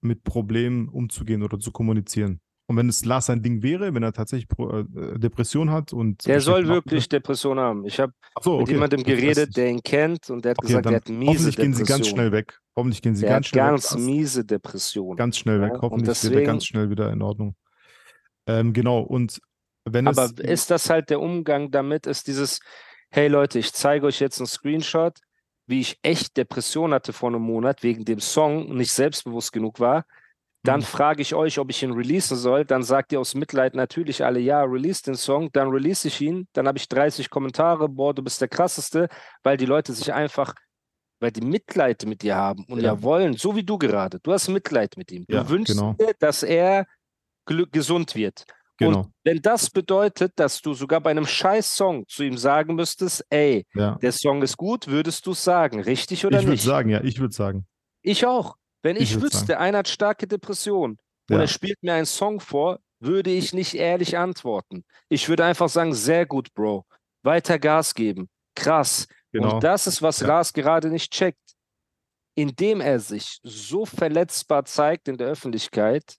mit 0.00 0.22
Problemen 0.22 0.88
umzugehen 0.88 1.42
oder 1.42 1.58
zu 1.58 1.70
kommunizieren. 1.72 2.40
Und 2.66 2.78
wenn 2.78 2.88
es 2.88 3.04
Lars 3.04 3.26
sein 3.26 3.42
Ding 3.42 3.62
wäre, 3.62 3.92
wenn 3.92 4.02
er 4.02 4.12
tatsächlich 4.14 4.48
Pro, 4.48 4.70
äh, 4.70 5.18
Depression 5.18 5.70
hat 5.70 5.92
und 5.92 6.26
Der 6.26 6.40
soll 6.40 6.66
wirklich 6.66 7.08
Depression 7.10 7.58
haben. 7.58 7.84
Ich 7.84 8.00
habe 8.00 8.12
so, 8.40 8.54
mit 8.54 8.62
okay. 8.62 8.72
jemandem 8.72 9.00
Ich 9.00 9.06
weiß 9.06 9.20
geredet, 9.20 9.56
der 9.56 9.68
ihn 9.70 9.82
kennt 9.82 10.30
und 10.30 10.44
der 10.46 10.52
hat 10.52 10.58
Okay, 10.60 10.68
gesagt, 10.68 10.86
der 10.86 10.94
hat 10.96 11.08
miese 11.10 11.30
hoffentlich 11.30 11.56
gehen 11.56 11.74
sie 11.74 11.84
ganz 11.84 12.08
schnell 12.08 12.32
weg. 12.32 12.58
Hoffentlich 12.74 13.02
gehen 13.02 13.14
sie 13.16 13.22
Der 13.22 13.30
ganz 13.34 13.46
schnell 13.48 13.64
ganz 13.66 13.94
weg. 13.94 14.00
miese 14.00 14.44
Depression. 14.46 15.16
Ganz 15.16 15.36
schnell 15.36 15.60
weg. 15.60 15.72
Ja, 15.74 15.80
Hoffentlich 15.82 16.08
wird 16.08 16.24
er 16.24 16.30
deswegen- 16.30 16.46
ganz 16.46 16.64
schnell 16.64 16.88
wieder 16.88 17.12
in 17.12 17.20
Ordnung. 17.20 17.54
Ähm, 18.46 18.72
genau, 18.72 19.00
und 19.00 19.40
wenn 19.84 20.06
Aber 20.06 20.24
es. 20.24 20.34
ist 20.38 20.70
das 20.70 20.90
halt 20.90 21.10
der 21.10 21.20
Umgang 21.20 21.70
damit, 21.70 22.06
ist 22.06 22.26
dieses, 22.26 22.60
hey 23.10 23.28
Leute, 23.28 23.58
ich 23.58 23.72
zeige 23.72 24.06
euch 24.06 24.20
jetzt 24.20 24.38
einen 24.38 24.46
Screenshot, 24.46 25.18
wie 25.66 25.80
ich 25.80 25.98
echt 26.02 26.36
Depression 26.36 26.92
hatte 26.92 27.12
vor 27.12 27.30
einem 27.30 27.42
Monat 27.42 27.82
wegen 27.82 28.04
dem 28.04 28.20
Song, 28.20 28.74
nicht 28.76 28.92
selbstbewusst 28.92 29.52
genug 29.52 29.80
war. 29.80 30.04
Dann 30.64 30.80
Mhm. 30.80 30.84
frage 30.84 31.22
ich 31.22 31.34
euch, 31.34 31.58
ob 31.58 31.70
ich 31.70 31.82
ihn 31.82 31.92
releasen 31.92 32.36
soll. 32.36 32.64
Dann 32.64 32.82
sagt 32.82 33.12
ihr 33.12 33.20
aus 33.20 33.34
Mitleid 33.34 33.74
natürlich 33.74 34.24
alle, 34.24 34.40
ja, 34.40 34.62
release 34.62 35.02
den 35.02 35.14
Song. 35.14 35.50
Dann 35.52 35.68
release 35.68 36.08
ich 36.08 36.20
ihn. 36.20 36.48
Dann 36.54 36.66
habe 36.68 36.78
ich 36.78 36.88
30 36.88 37.30
Kommentare, 37.30 37.88
boah, 37.88 38.14
du 38.14 38.22
bist 38.22 38.40
der 38.40 38.48
krasseste, 38.48 39.08
weil 39.42 39.56
die 39.58 39.66
Leute 39.66 39.92
sich 39.92 40.12
einfach, 40.12 40.54
weil 41.20 41.32
die 41.32 41.42
Mitleid 41.42 42.04
mit 42.06 42.22
dir 42.22 42.36
haben 42.36 42.64
und 42.64 42.80
ja, 42.80 42.94
Ja. 42.94 43.02
wollen, 43.02 43.34
so 43.36 43.56
wie 43.56 43.64
du 43.64 43.78
gerade. 43.78 44.20
Du 44.20 44.32
hast 44.32 44.48
Mitleid 44.48 44.96
mit 44.96 45.12
ihm. 45.12 45.26
Du 45.28 45.36
Ja, 45.36 45.48
wünschst 45.48 45.78
genau. 45.78 45.94
dir, 45.98 46.14
dass 46.18 46.42
er 46.42 46.86
gesund 47.46 48.14
wird. 48.14 48.44
Genau, 48.76 48.98
Und 49.00 49.12
wenn 49.22 49.40
das 49.40 49.70
bedeutet, 49.70 50.32
dass 50.36 50.60
du 50.60 50.74
sogar 50.74 51.00
bei 51.00 51.10
einem 51.12 51.26
Scheiß-Song 51.26 52.06
zu 52.08 52.24
ihm 52.24 52.36
sagen 52.36 52.74
müsstest, 52.74 53.24
ey, 53.30 53.64
ja. 53.74 53.94
der 54.02 54.10
Song 54.10 54.42
ist 54.42 54.56
gut, 54.56 54.88
würdest 54.88 55.26
du 55.26 55.30
es 55.30 55.44
sagen, 55.44 55.80
richtig 55.80 56.26
oder 56.26 56.38
Ich 56.38 56.44
würde 56.44 56.52
nicht? 56.52 56.64
sagen, 56.64 56.88
ja, 56.90 57.00
ich 57.04 57.20
würde 57.20 57.32
sagen. 57.34 57.66
Ich 58.02 58.26
auch. 58.26 58.56
Wenn 58.82 58.96
Ich 58.96 59.14
ich, 59.14 59.20
wüsste, 59.22 59.38
sagen. 59.46 59.60
einer 59.60 59.78
hat 59.78 59.88
starke 59.88 60.26
Depression 60.26 60.98
und 61.30 61.36
Ja. 61.36 61.40
er 61.42 61.46
spielt 61.46 61.80
mir 61.82 61.94
einen 61.94 62.04
Song 62.06 62.40
vor, 62.40 62.80
würde 62.98 63.30
ich 63.30 63.52
nicht 63.54 63.74
ehrlich 63.74 64.18
antworten. 64.18 64.84
Ich 65.08 65.28
würde 65.28 65.44
einfach 65.44 65.68
sagen, 65.68 65.94
sehr 65.94 66.26
gut, 66.26 66.52
Bro. 66.54 66.84
Weiter 67.22 67.58
Gas 67.60 67.94
geben. 67.94 68.28
Krass. 68.56 69.06
Genau. 69.30 69.54
Und 69.54 69.64
das 69.64 69.86
ist, 69.86 70.02
was 70.02 70.18
Ja. 70.20 70.26
Lars 70.26 70.52
gerade 70.52 70.88
nicht 70.90 71.12
checkt. 71.12 71.38
Indem 72.34 72.80
er 72.80 72.98
sich 72.98 73.38
so 73.44 73.86
verletzbar 73.86 74.64
zeigt 74.64 75.06
in 75.06 75.16
der 75.16 75.28
Öffentlichkeit, 75.28 76.16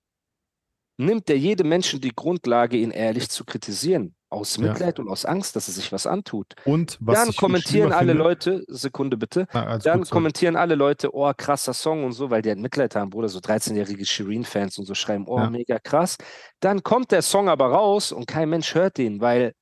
nimmt 0.98 1.30
er 1.30 1.38
jedem 1.38 1.70
Menschen 1.70 2.00
die 2.02 2.14
Grundlage, 2.16 2.78
ihn 2.78 2.92
ehrlich 2.92 3.30
zu 3.30 3.44
kritisieren. 3.46 4.16
Aus 4.30 4.58
Ja. 4.58 4.64
Mitleid 4.64 5.00
und 5.00 5.08
aus 5.08 5.24
Angst, 5.24 5.56
dass 5.56 5.68
er 5.68 5.74
sich 5.74 5.92
was 5.92 6.08
antut. 6.08 6.56
Und 6.66 6.98
was 7.00 7.24
Dann 7.24 7.36
kommentieren 7.36 7.94
alle 7.94 8.10
finde, 8.10 8.24
Leute, 8.24 8.64
Sekunde 8.68 9.18
bitte, 9.18 9.48
Na, 9.54 9.78
dann 9.78 10.00
gut, 10.00 10.10
kommentieren 10.10 10.56
alle 10.56 10.75
Leute, 10.75 11.14
oh, 11.16 11.32
krasser 11.38 11.74
Song 11.74 12.04
und 12.04 12.12
so, 12.12 12.30
weil 12.30 12.42
die 12.42 12.50
halt 12.50 12.60
Mitleid 12.60 12.96
haben, 12.96 13.10
Bruder, 13.12 13.30
so 13.30 13.40
13-jährige 13.40 14.06
Shirin-Fans 14.06 14.78
und 14.78 14.86
so 14.86 14.94
schreiben, 14.96 15.25
oh, 15.28 15.38
Ja. 15.38 15.50
mega 15.50 15.80
krass. 15.80 16.18
Dann 16.60 16.84
kommt 16.84 17.12
der 17.12 17.22
Song 17.22 17.48
aber 17.48 17.68
raus 17.68 18.12
und 18.12 18.25
kein 18.28 18.50
Mensch 18.50 18.74
hört 18.75 18.98
den, 18.98 19.22
weil, 19.22 19.54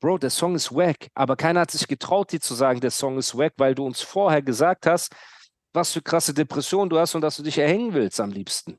Bro, 0.00 0.18
der 0.18 0.30
Song 0.30 0.54
ist 0.54 0.72
wack, 0.74 1.08
aber 1.14 1.36
keiner 1.36 1.60
hat 1.60 1.70
sich 1.70 1.86
getraut, 1.86 2.32
dir 2.32 2.40
zu 2.40 2.54
sagen, 2.54 2.80
der 2.80 2.90
Song 2.90 3.18
ist 3.18 3.36
wack, 3.36 3.52
weil 3.58 3.74
du 3.74 3.84
uns 3.84 4.00
vorher 4.00 4.40
gesagt 4.40 4.86
hast, 4.86 5.12
was 5.74 5.92
für 5.92 6.00
krasse 6.00 6.32
Depression 6.32 6.88
du 6.88 6.98
hast 6.98 7.14
und 7.14 7.20
dass 7.20 7.36
du 7.36 7.42
dich 7.42 7.58
erhängen 7.58 7.92
willst 7.92 8.20
am 8.20 8.30
liebsten. 8.30 8.78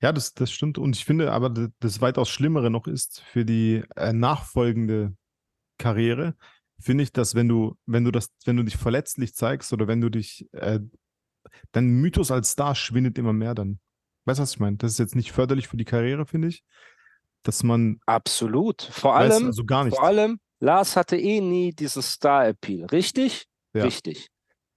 Ja, 0.00 0.12
das, 0.12 0.34
das 0.34 0.52
stimmt. 0.52 0.78
Und 0.78 0.96
ich 0.96 1.04
finde 1.04 1.32
aber, 1.32 1.50
das, 1.80 2.00
weitaus 2.00 2.28
Schlimmere 2.28 2.70
noch 2.70 2.86
ist 2.86 3.20
für 3.20 3.44
die 3.44 3.82
äh, 3.96 4.12
nachfolgende 4.12 5.16
Karriere, 5.78 6.36
finde 6.80 7.04
ich, 7.04 7.12
dass 7.12 7.34
wenn 7.34 7.48
du, 7.48 7.76
wenn 7.86 8.04
du 8.04 8.12
das, 8.12 8.30
wenn 8.44 8.56
du 8.56 8.62
dich 8.62 8.76
verletzlich 8.76 9.34
zeigst 9.34 9.72
oder 9.72 9.88
wenn 9.88 10.00
du 10.00 10.08
dich, 10.08 10.46
äh, 10.52 10.80
dein 11.72 11.86
Mythos 11.86 12.30
als 12.30 12.50
Star 12.50 12.74
schwindet 12.74 13.18
immer 13.18 13.32
mehr 13.32 13.54
dann. 13.54 13.80
Weißt 14.24 14.38
du, 14.38 14.42
was 14.42 14.52
ich 14.52 14.60
meine? 14.60 14.76
Das 14.76 14.92
ist 14.92 14.98
jetzt 14.98 15.16
nicht 15.16 15.32
förderlich 15.32 15.68
für 15.68 15.76
die 15.76 15.84
Karriere, 15.84 16.26
finde 16.26 16.48
ich. 16.48 16.62
Dass 17.42 17.62
man. 17.62 17.98
Absolut. 18.06 18.82
Vor 18.82 19.14
Weiß 19.14 19.32
allem, 19.32 19.46
also 19.46 19.64
gar 19.64 19.84
nicht. 19.84 19.96
vor 19.96 20.04
allem, 20.04 20.38
Lars 20.60 20.96
hatte 20.96 21.16
eh 21.16 21.40
nie 21.40 21.72
diesen 21.72 22.02
Star-Appeal, 22.02 22.86
richtig? 22.86 23.46
Ja. 23.74 23.84
Richtig. 23.84 24.28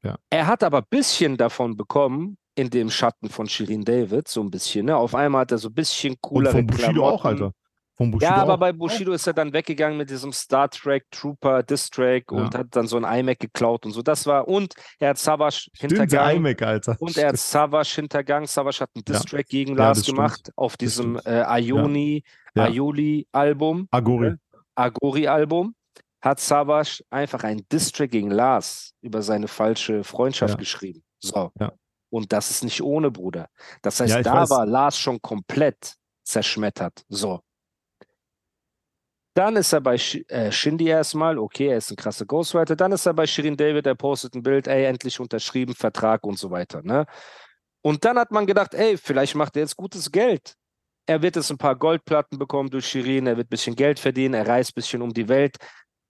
Ja. 0.03 0.17
Er 0.29 0.47
hat 0.47 0.63
aber 0.63 0.79
ein 0.79 0.87
bisschen 0.89 1.37
davon 1.37 1.75
bekommen, 1.75 2.37
in 2.55 2.69
dem 2.69 2.89
Schatten 2.89 3.29
von 3.29 3.47
Shirin 3.47 3.83
David, 3.83 4.27
so 4.27 4.41
ein 4.41 4.51
bisschen. 4.51 4.85
Ne? 4.87 4.95
Auf 4.97 5.15
einmal 5.15 5.41
hat 5.41 5.51
er 5.51 5.57
so 5.57 5.69
ein 5.69 5.73
bisschen 5.73 6.13
Und 6.13 6.21
coolere 6.21 6.53
von 6.53 6.67
Bushido 6.67 7.07
auch, 7.07 7.21
Klamotten. 7.21 7.43
Alter. 7.45 7.55
Von 7.97 8.11
Bushido 8.11 8.31
Ja, 8.31 8.37
aber 8.37 8.53
auch. 8.55 8.59
bei 8.59 8.71
Bushido 8.73 9.11
ist 9.11 9.27
er 9.27 9.33
dann 9.33 9.53
weggegangen 9.53 9.97
mit 9.97 10.09
diesem 10.09 10.31
Star 10.33 10.69
Trek 10.69 11.05
Trooper 11.11 11.61
Distrack 11.63 12.31
und 12.31 12.53
Ja. 12.53 12.59
hat 12.61 12.67
dann 12.71 12.87
so 12.87 12.97
ein 12.97 13.03
iMac 13.19 13.39
geklaut 13.39 13.85
und 13.85 13.91
so. 13.91 14.01
Das 14.01 14.25
war, 14.25 14.47
und 14.47 14.73
er 14.99 15.09
hat 15.09 15.17
Savage 15.17 15.69
Stimmt, 15.73 15.91
hintergangen. 15.91 16.37
iMac, 16.37 16.61
Alter. 16.61 16.95
Und 16.99 17.15
er 17.17 17.29
hat 17.29 17.37
Savage 17.37 17.93
hintergangen. 17.95 18.47
Savage 18.47 18.79
hat 18.81 18.89
einen 18.95 19.03
Ja. 19.07 19.13
Distrack 19.19 19.47
gegen 19.47 19.71
Ja, 19.77 19.77
Lars 19.85 19.97
das 19.99 20.05
stimmt. 20.07 20.17
gemacht 20.17 20.51
auf 20.55 20.77
diesem 20.77 21.19
stimmt. 21.19 21.27
äh, 21.27 21.59
Ioni, 21.61 22.23
Ja. 22.55 22.63
Aioli-Album. 22.65 23.87
Agori. 23.91 24.35
Agori-Album 24.75 25.75
hat 26.21 26.39
Savage 26.39 27.03
einfach 27.09 27.43
einen 27.43 27.67
Distrack 27.71 28.11
gegen 28.11 28.31
Lars 28.31 28.93
über 29.01 29.21
seine 29.21 29.47
falsche 29.47 30.03
Freundschaft 30.03 30.53
Ja. 30.53 30.57
geschrieben. 30.59 31.03
So. 31.19 31.51
Ja. 31.59 31.71
Und 32.11 32.31
das 32.33 32.51
ist 32.51 32.63
nicht 32.63 32.81
ohne, 32.83 33.09
Bruder. 33.09 33.47
Das 33.81 33.99
heißt, 33.99 34.13
Ja, 34.13 34.21
da 34.21 34.33
weiß. 34.41 34.49
war 34.49 34.65
Lars 34.65 34.97
schon 34.97 35.21
komplett 35.21 35.95
zerschmettert. 36.23 37.03
So. 37.09 37.41
Dann 39.33 39.55
ist 39.55 39.71
er 39.71 39.79
bei 39.79 39.95
äh, 39.95 40.51
Shindy 40.51 40.87
erstmal, 40.87 41.39
okay, 41.39 41.67
er 41.67 41.77
ist 41.77 41.89
ein 41.89 41.95
krasser 41.95 42.25
Ghostwriter. 42.25 42.75
Dann 42.75 42.91
ist 42.91 43.05
er 43.05 43.13
bei 43.13 43.25
Shirin 43.25 43.55
David, 43.55 43.87
er 43.87 43.95
postet 43.95 44.35
ein 44.35 44.43
Bild, 44.43 44.67
ey, 44.67 44.83
endlich 44.85 45.19
unterschrieben, 45.21 45.73
Vertrag 45.73 46.25
und 46.25 46.37
so 46.37 46.51
weiter. 46.51 46.81
Ne? 46.83 47.05
Und 47.81 48.03
dann 48.03 48.19
hat 48.19 48.31
man 48.31 48.45
gedacht, 48.45 48.73
ey, 48.73 48.97
vielleicht 48.97 49.35
macht 49.35 49.55
er 49.55 49.61
jetzt 49.61 49.77
gutes 49.77 50.11
Geld. 50.11 50.55
Er 51.05 51.21
wird 51.21 51.37
jetzt 51.37 51.49
ein 51.49 51.57
paar 51.57 51.77
Goldplatten 51.77 52.37
bekommen 52.37 52.69
durch 52.69 52.85
Shirin, 52.87 53.25
er 53.25 53.37
wird 53.37 53.47
ein 53.47 53.49
bisschen 53.49 53.75
Geld 53.75 53.99
verdienen, 53.99 54.33
er 54.33 54.47
reist 54.47 54.71
ein 54.71 54.75
bisschen 54.75 55.01
um 55.01 55.13
die 55.13 55.29
Welt. 55.29 55.57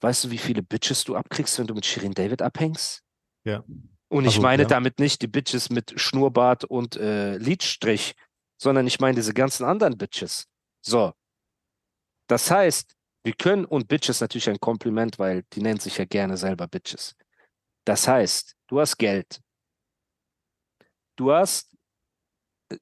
Weißt 0.02 0.24
du, 0.24 0.32
wie 0.32 0.38
viele 0.40 0.64
Bitches 0.64 1.04
du 1.04 1.16
abkriegst, 1.16 1.60
wenn 1.60 1.68
du 1.68 1.76
mit 1.76 1.86
Shirin 1.86 2.14
David 2.14 2.42
abhängst? 2.42 3.04
Ja. 3.44 3.64
Und 4.12 4.26
ich 4.26 4.32
Also, 4.32 4.42
meine 4.42 4.64
ja. 4.64 4.68
damit 4.68 5.00
nicht 5.00 5.22
die 5.22 5.28
Bitches 5.28 5.70
mit 5.70 5.94
Schnurrbart 5.96 6.66
und 6.66 6.98
äh, 6.98 7.38
Lidstrich, 7.38 8.14
sondern 8.62 8.86
ich 8.86 9.00
meine 9.00 9.16
diese 9.16 9.34
ganzen 9.34 9.64
anderen 9.64 9.98
Bitches. 9.98 10.50
So. 10.82 11.14
Das 12.28 12.52
heißt, 12.52 12.94
wir 13.24 13.34
können, 13.34 13.64
und 13.64 13.88
Bitches 13.88 14.20
natürlich 14.20 14.50
ein 14.50 14.60
Kompliment, 14.60 15.18
weil 15.18 15.44
die 15.54 15.62
nennen 15.62 15.80
sich 15.80 15.98
ja 15.98 16.04
gerne 16.04 16.36
selber 16.36 16.68
Bitches. 16.68 17.16
Das 17.86 18.06
heißt, 18.06 18.58
du 18.68 18.82
hast 18.82 18.98
Geld. 18.98 19.40
Du 21.16 21.32
hast 21.32 21.74
äh, 22.70 22.78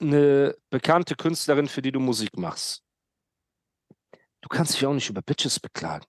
eine 0.00 0.56
bekannte 0.70 1.16
Künstlerin, 1.16 1.66
für 1.66 1.82
die 1.82 1.90
du 1.90 1.98
Musik 1.98 2.38
machst. 2.38 2.84
Du 4.40 4.48
kannst 4.48 4.74
dich 4.74 4.86
auch 4.86 4.94
nicht 4.94 5.10
über 5.10 5.20
Bitches 5.20 5.58
beklagen. 5.58 6.06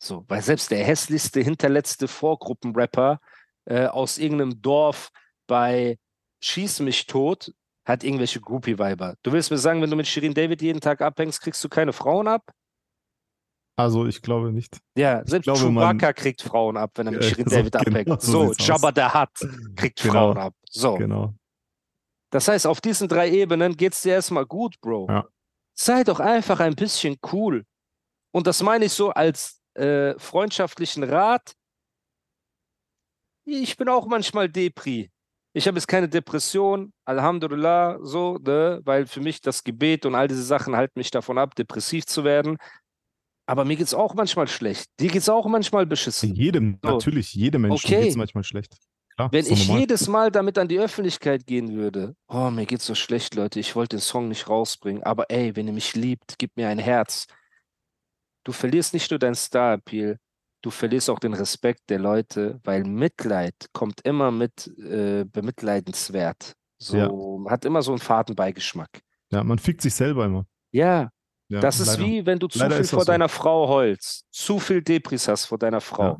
So, 0.00 0.24
weil 0.28 0.42
selbst 0.42 0.70
der 0.70 0.84
hässlichste, 0.84 1.40
hinterletzte 1.40 2.06
Vorgruppenrapper 2.08 3.20
äh, 3.64 3.86
aus 3.86 4.18
irgendeinem 4.18 4.60
Dorf 4.62 5.10
bei 5.48 5.98
Schieß 6.40 6.80
mich 6.80 7.06
tot 7.06 7.52
hat 7.84 8.04
irgendwelche 8.04 8.40
Groupie-Weiber. 8.40 9.16
Du 9.22 9.32
willst 9.32 9.50
mir 9.50 9.58
sagen, 9.58 9.80
wenn 9.82 9.90
du 9.90 9.96
mit 9.96 10.06
Shirin 10.06 10.34
David 10.34 10.60
jeden 10.62 10.80
Tag 10.80 11.00
abhängst, 11.00 11.40
kriegst 11.40 11.64
du 11.64 11.68
keine 11.70 11.92
Frauen 11.92 12.28
ab? 12.28 12.42
Also, 13.76 14.06
ich 14.06 14.20
glaube 14.22 14.52
nicht. 14.52 14.78
Ja, 14.96 15.22
selbst 15.24 15.44
glaube, 15.44 15.70
man- 15.70 15.96
Chewbacca 15.98 16.12
kriegt 16.12 16.42
Frauen 16.42 16.76
ab, 16.76 16.90
wenn 16.96 17.06
er 17.06 17.12
mit 17.12 17.22
Ja, 17.22 17.28
Shirin 17.30 17.44
David 17.48 17.72
genau 17.72 17.98
abhängt. 18.00 18.22
so 18.22 18.32
So, 18.32 18.50
aus. 18.50 18.56
Jabba 18.58 18.92
der 18.92 19.14
Hutt 19.14 19.30
kriegt 19.76 20.00
Genau. 20.02 20.12
Frauen 20.12 20.38
ab. 20.38 20.54
So. 20.68 20.96
Genau. 20.96 21.34
Das 22.30 22.46
heißt, 22.48 22.66
auf 22.66 22.80
diesen 22.80 23.08
drei 23.08 23.30
Ebenen 23.30 23.76
geht's 23.76 24.02
dir 24.02 24.12
erstmal 24.14 24.44
gut, 24.46 24.78
Bro. 24.80 25.06
Ja. 25.08 25.26
Sei 25.74 26.04
doch 26.04 26.20
einfach 26.20 26.60
ein 26.60 26.74
bisschen 26.74 27.16
cool. 27.32 27.64
Und 28.32 28.46
das 28.46 28.62
meine 28.62 28.84
ich 28.84 28.92
so 28.92 29.10
als 29.10 29.57
äh, 29.78 30.18
freundschaftlichen 30.18 31.02
Rat. 31.04 31.52
Ich 33.44 33.76
bin 33.76 33.88
auch 33.88 34.06
manchmal 34.06 34.48
Depri. 34.48 35.10
Ich 35.54 35.66
habe 35.66 35.76
jetzt 35.78 35.86
keine 35.88 36.08
Depression, 36.08 36.92
Alhamdulillah, 37.06 37.98
so, 38.02 38.36
ne, 38.38 38.80
weil 38.84 39.06
für 39.06 39.20
mich 39.20 39.40
das 39.40 39.64
Gebet 39.64 40.04
und 40.04 40.14
all 40.14 40.28
diese 40.28 40.42
Sachen 40.42 40.76
halten 40.76 40.98
mich 40.98 41.10
davon 41.10 41.38
ab, 41.38 41.54
depressiv 41.54 42.04
zu 42.06 42.22
werden. 42.22 42.58
Aber 43.46 43.64
mir 43.64 43.76
geht's 43.76 43.94
auch 43.94 44.14
manchmal 44.14 44.46
schlecht. 44.46 44.86
Dir 45.00 45.08
geht's 45.08 45.28
auch 45.30 45.46
manchmal 45.46 45.86
beschissen. 45.86 46.34
Jedem, 46.34 46.78
So. 46.84 46.90
natürlich, 46.92 47.32
jedem 47.34 47.62
Menschen 47.62 47.86
Okay. 47.86 48.00
geht 48.02 48.10
es 48.10 48.16
manchmal 48.16 48.44
schlecht. 48.44 48.76
Klar, 49.16 49.32
Wenn 49.32 49.46
ich 49.46 49.66
normal. 49.66 49.80
jedes 49.80 50.06
Mal 50.06 50.30
damit 50.30 50.58
an 50.58 50.68
die 50.68 50.78
Öffentlichkeit 50.78 51.46
gehen 51.46 51.74
würde, 51.74 52.14
oh, 52.28 52.50
mir 52.50 52.66
geht's 52.66 52.84
so 52.84 52.94
schlecht, 52.94 53.34
Leute, 53.34 53.58
ich 53.58 53.74
wollte 53.74 53.96
den 53.96 54.02
Song 54.02 54.28
nicht 54.28 54.48
rausbringen, 54.50 55.02
aber 55.02 55.30
ey, 55.30 55.56
wenn 55.56 55.66
ihr 55.66 55.72
mich 55.72 55.96
liebt, 55.96 56.38
gib 56.38 56.54
mir 56.56 56.68
ein 56.68 56.78
Herz. 56.78 57.26
Du 58.44 58.52
verlierst 58.52 58.94
nicht 58.94 59.10
nur 59.10 59.18
dein 59.18 59.34
Star-Appeal, 59.34 60.18
du 60.62 60.70
verlierst 60.70 61.10
auch 61.10 61.18
den 61.18 61.34
Respekt 61.34 61.82
der 61.90 61.98
Leute, 61.98 62.60
weil 62.64 62.84
Mitleid 62.84 63.54
kommt 63.72 64.00
immer 64.02 64.30
mit 64.30 64.66
äh, 64.78 65.24
bemitleidenswert. 65.24 66.54
So, 66.80 67.44
hat 67.48 67.64
immer 67.64 67.82
so 67.82 67.90
einen 67.92 67.98
faden 68.00 68.36
Beigeschmack. 68.36 69.00
Ja, 69.32 69.42
man 69.42 69.58
fickt 69.58 69.82
sich 69.82 69.94
selber 69.94 70.24
immer. 70.26 70.46
Ja, 70.72 71.10
Ja, 71.48 71.60
das 71.60 71.80
ist 71.80 71.88
leider. 71.88 72.02
wie, 72.04 72.24
wenn 72.26 72.38
du 72.38 72.46
zu 72.46 72.58
Leider 72.60 72.76
viel 72.76 72.82
ist 72.82 72.90
vor 72.90 73.00
so. 73.00 73.06
deiner 73.06 73.28
Frau 73.28 73.68
heulst, 73.68 74.24
zu 74.30 74.58
viel 74.60 74.80
Depris 74.82 75.26
hast 75.28 75.46
vor 75.46 75.58
deiner 75.58 75.80
Frau. 75.80 76.02
Ja. 76.04 76.18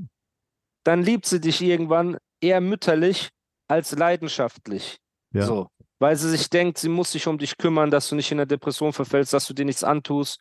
Dann 0.85 1.03
liebt 1.03 1.27
sie 1.27 1.41
dich 1.41 1.61
irgendwann 1.63 2.17
eher 2.41 2.61
mütterlich 2.61 3.29
als 3.69 3.93
leidenschaftlich. 3.93 4.99
Ja. 5.33 5.43
So, 5.47 5.69
weil 6.01 6.17
sie 6.17 6.31
sich 6.31 6.49
denkt, 6.51 6.79
sie 6.79 6.89
muss 6.89 7.13
sich 7.13 7.27
um 7.27 7.39
dich 7.39 7.57
kümmern, 7.59 7.91
dass 7.91 8.09
du 8.09 8.17
nicht 8.17 8.31
in 8.33 8.39
der 8.39 8.47
Depression 8.47 8.93
verfällst, 8.93 9.33
dass 9.33 9.47
du 9.47 9.55
dir 9.55 9.65
nichts 9.65 9.85
antust. 9.85 10.41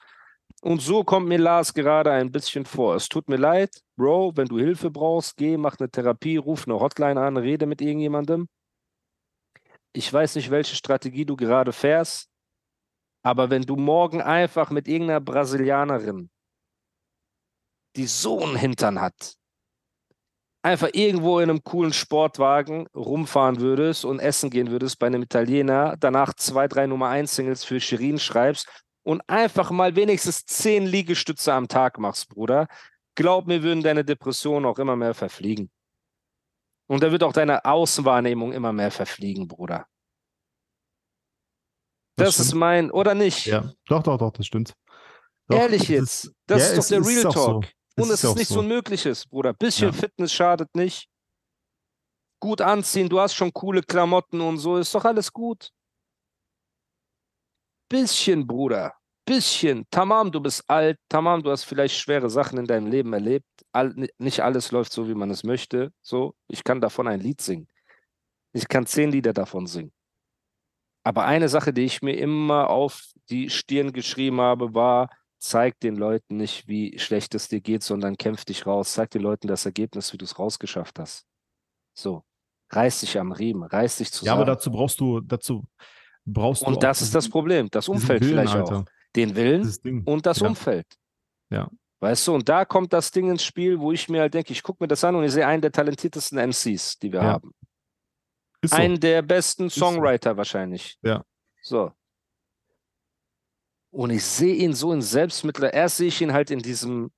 Und 0.62 0.82
so 0.82 1.04
kommt 1.04 1.28
mir 1.28 1.38
Lars 1.38 1.74
gerade 1.74 2.12
ein 2.12 2.32
bisschen 2.32 2.66
vor. 2.66 2.96
Es 2.96 3.10
tut 3.10 3.30
mir 3.30 3.38
leid, 3.38 3.82
Bro, 3.96 4.34
wenn 4.36 4.48
du 4.48 4.58
Hilfe 4.58 4.90
brauchst, 4.90 5.38
geh, 5.38 5.56
mach 5.56 5.78
eine 5.80 5.90
Therapie, 5.90 6.38
ruf 6.38 6.68
eine 6.68 6.80
Hotline 6.80 7.20
an, 7.20 7.38
rede 7.38 7.66
mit 7.68 7.82
irgendjemandem. 7.82 8.48
Ich 9.94 10.12
weiß 10.12 10.36
nicht, 10.36 10.50
welche 10.50 10.76
Strategie 10.76 11.26
du 11.26 11.36
gerade 11.36 11.74
fährst, 11.74 12.30
aber 13.24 13.50
wenn 13.50 13.64
du 13.64 13.76
morgen 13.76 14.22
einfach 14.22 14.70
mit 14.72 14.88
irgendeiner 14.88 15.22
Brasilianerin, 15.22 16.30
die 17.96 18.08
so 18.08 18.44
einen 18.44 18.56
Hintern 18.56 19.00
hat, 19.00 19.36
einfach 20.64 20.90
irgendwo 20.92 21.40
in 21.40 21.50
einem 21.50 21.64
coolen 21.64 21.94
Sportwagen 21.94 22.88
rumfahren 22.96 23.60
würdest 23.60 24.06
und 24.06 24.20
essen 24.20 24.50
gehen 24.50 24.70
würdest 24.70 25.00
bei 25.00 25.08
einem 25.08 25.24
Italiener, 25.24 25.96
danach 26.00 26.34
zwei, 26.34 26.68
drei 26.68 26.88
Nummer 26.88 27.10
1 27.10 27.36
Singles 27.36 27.64
für 27.64 27.80
Shirin 27.80 28.20
schreibst 28.20 28.87
und 29.08 29.22
einfach 29.30 29.72
mal 29.72 29.96
wenigstens 29.96 30.46
zehn 30.46 30.86
Liegestütze 30.86 31.54
am 31.54 31.70
Tag 31.70 31.98
machst, 31.98 32.28
Bruder, 32.28 32.68
glaub 33.16 33.48
mir, 33.48 33.64
würden 33.64 33.82
deine 33.82 34.04
Depressionen 34.04 34.66
auch 34.66 34.80
immer 34.80 34.98
mehr 34.98 35.14
verfliegen. 35.14 35.72
Und 36.90 37.02
da 37.04 37.10
wird 37.10 37.24
auch 37.24 37.32
deine 37.32 37.64
Außenwahrnehmung 37.64 38.52
immer 38.52 38.74
mehr 38.74 38.92
verfliegen, 38.92 39.48
Bruder. 39.48 39.88
Das, 42.18 42.38
ist 42.38 42.48
stimmt. 42.48 42.60
mein, 42.60 42.92
oder 42.92 43.14
nicht? 43.16 43.46
Ja, 43.46 43.72
doch, 43.88 44.04
doch, 44.04 44.18
doch, 44.18 44.32
das 44.32 44.46
stimmt. 44.48 44.74
Doch, 45.48 45.58
Ehrlich 45.58 45.84
es 45.84 45.88
jetzt. 45.88 46.24
ist- 46.26 46.36
Das 46.46 46.62
ja, 46.74 46.78
ist 46.78 46.92
doch 46.92 46.98
der 46.98 47.08
Real 47.08 47.28
auch 47.28 47.34
so. 47.34 47.46
Talk. 47.62 47.66
Und 48.00 48.04
es 48.10 48.24
ist 48.24 48.26
auch 48.26 48.36
nichts 48.36 48.54
so. 48.54 48.60
Unmögliches, 48.60 49.26
Bruder. 49.26 49.54
Bisschen 49.54 49.92
Ja. 49.94 49.94
Fitness 49.94 50.34
schadet 50.34 50.76
nicht. 50.76 51.08
Gut 52.42 52.60
anziehen, 52.60 53.08
du 53.08 53.22
hast 53.22 53.36
schon 53.36 53.54
coole 53.54 53.82
Klamotten 53.84 54.42
und 54.42 54.58
so, 54.58 54.76
ist 54.76 54.94
doch 54.94 55.06
alles 55.06 55.32
gut. 55.32 55.72
bisschen, 57.90 58.46
Bruder, 58.46 58.97
bisschen, 59.27 59.86
tamam, 59.91 60.31
du 60.31 60.39
bist 60.39 60.63
alt, 60.67 60.98
tamam, 61.10 61.43
du 61.43 61.51
hast 61.51 61.65
vielleicht 61.65 61.96
schwere 61.96 62.29
Sachen 62.29 62.57
in 62.57 62.65
deinem 62.65 62.88
Leben 62.88 63.13
erlebt, 63.13 63.46
all, 63.72 63.93
nicht 64.17 64.39
alles 64.39 64.72
läuft 64.72 64.91
so, 64.91 65.07
wie 65.07 65.13
man 65.13 65.29
es 65.29 65.43
möchte, 65.43 65.91
so, 66.01 66.34
ich 66.48 66.63
kann 66.63 66.81
davon 66.81 67.07
ein 67.07 67.19
Lied 67.19 67.41
singen. 67.41 67.67
Ich 68.53 68.67
kann 68.67 68.88
zehn 68.88 69.12
Lieder 69.12 69.34
davon 69.34 69.67
singen. 69.67 69.91
Aber 71.03 71.25
eine 71.25 71.48
Sache, 71.48 71.72
die 71.74 71.86
ich 71.86 72.01
mir 72.01 72.17
immer 72.17 72.69
auf 72.69 73.03
die 73.29 73.50
Stirn 73.50 73.93
geschrieben 73.93 74.41
habe, 74.41 74.74
war, 74.74 75.10
zeig 75.38 75.79
den 75.79 75.96
Leuten 75.96 76.38
nicht, 76.38 76.67
wie 76.67 76.98
schlecht 76.98 77.36
es 77.36 77.48
dir 77.48 77.62
geht, 77.62 77.84
sondern 77.84 78.17
kämpf 78.17 78.46
dich 78.46 78.65
raus. 78.65 78.93
Zeig 78.93 79.12
den 79.12 79.22
Leuten 79.22 79.48
das 79.48 79.65
Ergebnis, 79.65 80.12
wie 80.12 80.17
du 80.17 80.25
es 80.25 80.39
rausgeschafft 80.39 81.00
hast. 81.00 81.25
So. 81.93 82.24
Reiß 82.72 83.00
dich 83.00 83.17
am 83.17 83.31
Riemen, 83.31 83.63
reiß 83.63 83.98
dich 83.98 84.12
zusammen. 84.12 84.27
Ja, 84.27 84.34
aber 84.34 84.46
dazu 84.46 84.69
brauchst 84.69 85.00
du, 85.00 85.22
dazu 85.22 85.63
brauchst 86.25 86.63
du. 86.63 86.65
Und 86.65 86.84
das 86.84 87.01
ist 87.01 87.15
das 87.15 87.29
Problem. 87.29 87.69
Das 87.72 87.88
Umfeld 87.88 88.22
Willen, 88.22 88.31
vielleicht 88.31 88.55
Alter. 88.55 88.86
Den 89.18 89.36
Willen 89.36 90.04
und 90.06 90.26
das 90.26 90.40
ja. 90.40 90.48
Umfeld. 90.48 90.86
Ja. 91.50 91.70
Weißt 92.00 92.28
du, 92.28 92.36
und 92.36 92.48
da 92.48 92.64
kommt 92.64 92.94
das 92.94 93.12
Ding 93.12 93.30
ins 93.30 93.44
Spiel, 93.44 93.80
wo 93.80 93.92
ich 93.92 94.08
mir 94.08 94.22
halt 94.22 94.34
denke, 94.34 94.54
ich 94.54 94.62
gucke 94.62 94.84
mir 94.84 94.88
das 94.88 95.04
an 95.04 95.16
und 95.16 95.24
ich 95.24 95.32
sehe 95.32 95.48
einen 95.48 95.62
der 95.62 95.72
talentiertesten 95.72 96.38
MCs, 96.38 97.00
die 97.00 97.12
wir 97.12 97.22
ja. 97.22 97.26
haben. 97.26 97.52
So. 98.64 98.76
Einen 98.76 99.00
der 99.00 99.22
besten 99.24 99.70
Songwriter 99.70 100.32
so. 100.32 100.38
wahrscheinlich. 100.38 100.98
Ja. 101.02 101.24
So. 101.62 101.92
Und 103.90 104.12
ich 104.12 104.24
sehe 104.24 104.54
ihn 104.54 104.74
so 104.74 104.94
in 104.94 105.02
Selbstmittel. 105.02 105.70
Erst 105.74 105.98
sehe 105.98 106.10
ich 106.10 106.22
ihn 106.22 106.34
halt 106.34 106.52
in 106.52 106.60
diesem 106.60 107.12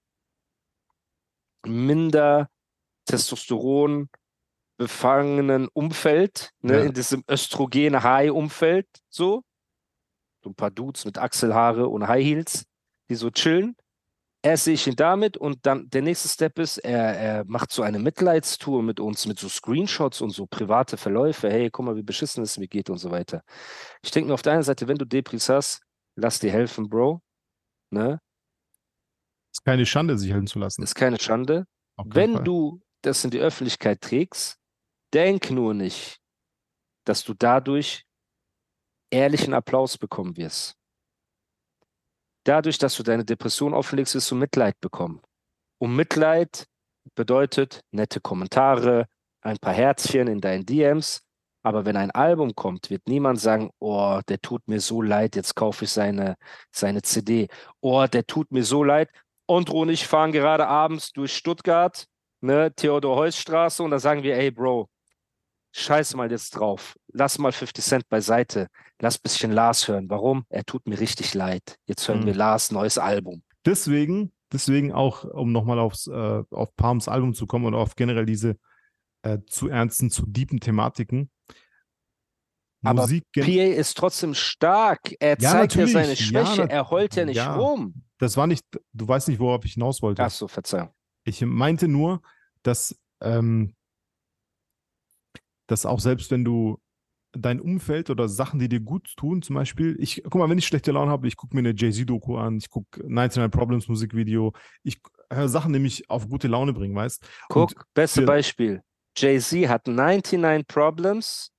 minder 1.65 2.49
Testosteron 3.05 4.09
befangenen 4.77 5.67
Umfeld, 5.73 6.51
ne, 6.61 6.77
ja. 6.77 6.83
in 6.83 6.93
diesem 6.93 7.23
Östrogen-High-Umfeld, 7.29 8.87
so. 9.09 9.43
So 10.43 10.49
ein 10.49 10.55
paar 10.55 10.71
Dudes 10.71 11.05
mit 11.05 11.17
Achselhaare 11.17 11.87
und 11.87 12.07
High 12.07 12.23
Heels, 12.23 12.65
die 13.09 13.15
so 13.15 13.29
chillen. 13.29 13.75
Erst 14.41 14.63
sehe 14.63 14.75
ich 14.75 14.87
ihn 14.87 14.95
damit 14.95 15.35
und 15.35 15.65
dann 15.65 15.89
der 15.89 16.01
nächste 16.01 16.29
Step 16.29 16.59
ist, 16.59 16.77
er, 16.77 17.19
er 17.19 17.45
macht 17.45 17.73
so 17.73 17.81
eine 17.81 17.99
Mitleidstour 17.99 18.81
mit 18.81 19.01
uns, 19.01 19.25
mit 19.25 19.37
so 19.37 19.49
Screenshots 19.49 20.21
und 20.21 20.29
so 20.29 20.45
private 20.45 20.95
Verläufe. 20.95 21.49
Hey, 21.49 21.69
guck 21.69 21.85
mal, 21.85 21.97
wie 21.97 22.03
beschissen 22.03 22.41
es 22.43 22.57
mir 22.57 22.69
geht 22.69 22.89
und 22.89 22.99
so 22.99 23.11
weiter. 23.11 23.43
Ich 24.01 24.11
denke 24.11 24.29
mir 24.29 24.33
auf 24.33 24.41
der 24.41 24.53
einen 24.53 24.63
Seite, 24.63 24.87
wenn 24.87 24.97
du 24.97 25.05
Depris 25.05 25.49
hast, 25.49 25.81
lass 26.15 26.39
dir 26.39 26.51
helfen, 26.51 26.87
Bro. 26.87 27.21
Ne? 27.89 28.21
Ist 29.51 29.65
keine 29.65 29.85
Schande, 29.85 30.17
sich 30.17 30.31
helfen 30.31 30.47
zu 30.47 30.59
lassen. 30.59 30.83
Ist 30.83 30.95
keine 30.95 31.19
Schande. 31.19 31.65
Wenn 31.97 32.35
Fall. 32.35 32.43
du 32.45 32.81
das 33.01 33.25
in 33.25 33.31
die 33.31 33.39
Öffentlichkeit 33.39 33.99
trägst, 33.99 34.57
denk 35.13 35.51
nur 35.51 35.73
nicht, 35.73 36.19
dass 37.03 37.25
du 37.25 37.33
dadurch 37.33 38.05
ehrlichen 39.11 39.53
Applaus 39.53 39.97
bekommen 39.97 40.37
wirst. 40.37 40.75
Dadurch, 42.45 42.77
dass 42.77 42.95
du 42.95 43.03
deine 43.03 43.25
Depression 43.25 43.73
offenlegst, 43.73 44.15
wirst 44.15 44.31
du 44.31 44.35
Mitleid 44.35 44.79
bekommen. 44.79 45.21
Und 45.79 45.95
Mitleid 45.95 46.65
bedeutet 47.15 47.81
nette 47.91 48.21
Kommentare, 48.21 49.05
ein 49.41 49.57
paar 49.57 49.73
Herzchen 49.73 50.27
in 50.27 50.41
deinen 50.41 50.65
DMs, 50.65 51.21
aber 51.63 51.85
wenn 51.85 51.97
ein 51.97 52.11
Album 52.11 52.55
kommt, 52.55 52.89
wird 52.89 53.07
niemand 53.07 53.39
sagen, 53.39 53.69
oh, 53.79 54.21
der 54.27 54.41
tut 54.41 54.67
mir 54.67 54.79
so 54.79 55.01
leid, 55.01 55.35
jetzt 55.35 55.55
kaufe 55.55 55.85
ich 55.85 55.91
seine, 55.91 56.35
seine 56.71 57.01
CD. 57.01 57.47
Oh, 57.81 58.05
der 58.07 58.25
tut 58.25 58.51
mir 58.51 58.63
so 58.63 58.83
leid. 58.83 59.09
Und 59.45 59.69
und 59.69 59.89
ich 59.89 60.07
fahren 60.07 60.31
gerade 60.31 60.67
abends 60.67 61.11
durch 61.11 61.35
Stuttgart, 61.35 62.05
ne, 62.41 62.73
Theodor-Heuss-Straße, 62.75 63.83
und 63.83 63.91
da 63.91 63.99
sagen 63.99 64.23
wir, 64.23 64.35
ey, 64.37 64.51
Bro, 64.51 64.89
scheiß 65.71 66.15
mal 66.15 66.31
jetzt 66.31 66.51
drauf. 66.51 66.95
Lass 67.11 67.37
mal 67.37 67.51
50 67.51 67.83
Cent 67.83 68.09
beiseite. 68.09 68.67
Lass 68.99 69.17
ein 69.17 69.23
bisschen 69.23 69.51
Lars 69.51 69.87
hören. 69.87 70.09
Warum? 70.09 70.45
Er 70.49 70.63
tut 70.63 70.87
mir 70.87 70.99
richtig 70.99 71.33
leid. 71.33 71.77
Jetzt 71.85 72.07
hören 72.07 72.21
mhm. 72.21 72.25
wir 72.27 72.35
Lars 72.35 72.71
neues 72.71 72.97
Album. 72.97 73.43
Deswegen, 73.65 74.31
deswegen 74.51 74.91
auch, 74.91 75.23
um 75.23 75.51
nochmal 75.51 75.79
aufs, 75.79 76.07
äh, 76.07 76.43
auf 76.51 76.75
Palms 76.75 77.07
Album 77.07 77.33
zu 77.33 77.47
kommen 77.47 77.65
und 77.65 77.75
auf 77.75 77.95
generell 77.95 78.25
diese 78.25 78.57
äh, 79.21 79.39
zu 79.47 79.67
ernsten, 79.67 80.09
zu 80.09 80.25
deepen 80.25 80.59
Thematiken, 80.59 81.29
aber 82.83 83.01
Musik 83.01 83.25
PA 83.33 83.41
ist 83.41 83.97
trotzdem 83.97 84.33
stark. 84.33 85.13
Er 85.19 85.37
ja, 85.39 85.51
zeigt 85.51 85.75
ja 85.75 85.87
seine 85.87 86.15
Schwäche. 86.15 86.61
Ja, 86.61 86.67
er 86.67 86.89
heult 86.89 87.15
ja 87.15 87.25
nicht 87.25 87.37
ja, 87.37 87.55
rum. 87.55 88.03
Das 88.19 88.37
war 88.37 88.47
nicht, 88.47 88.63
du 88.93 89.07
weißt 89.07 89.27
nicht, 89.27 89.39
worauf 89.39 89.65
ich 89.65 89.73
hinaus 89.73 90.01
wollte. 90.01 90.23
Ach 90.23 90.29
so, 90.29 90.47
Verzeihung. 90.47 90.89
Ich 91.25 91.41
meinte 91.41 91.87
nur, 91.87 92.21
dass, 92.63 92.97
ähm, 93.21 93.75
dass 95.69 95.85
auch 95.85 95.99
selbst 95.99 96.31
wenn 96.31 96.43
du 96.43 96.79
dein 97.31 97.61
Umfeld 97.61 98.09
oder 98.09 98.27
Sachen, 98.27 98.59
die 98.59 98.69
dir 98.69 98.79
gut 98.79 99.13
tun, 99.15 99.41
zum 99.43 99.55
Beispiel, 99.55 99.95
ich, 99.99 100.23
guck 100.23 100.35
mal, 100.35 100.49
wenn 100.49 100.57
ich 100.57 100.65
schlechte 100.65 100.91
Laune 100.91 101.11
habe, 101.11 101.27
ich 101.27 101.35
gucke 101.35 101.55
mir 101.55 101.59
eine 101.59 101.75
Jay-Z-Doku 101.75 102.37
an, 102.37 102.57
ich 102.57 102.69
gucke 102.69 103.01
99 103.07 103.51
Problems 103.51 103.87
Musikvideo, 103.87 104.53
ich 104.83 104.99
höre 105.31 105.47
Sachen, 105.47 105.71
die 105.73 105.79
mich 105.79 106.09
auf 106.09 106.27
gute 106.27 106.47
Laune 106.47 106.73
bringen, 106.73 106.95
weißt 106.95 107.23
Guck, 107.49 107.85
beste 107.93 108.23
Beispiel. 108.23 108.81
Jay-Z 109.15 109.69
hat 109.69 109.87
99 109.87 110.67
Problems 110.67 111.51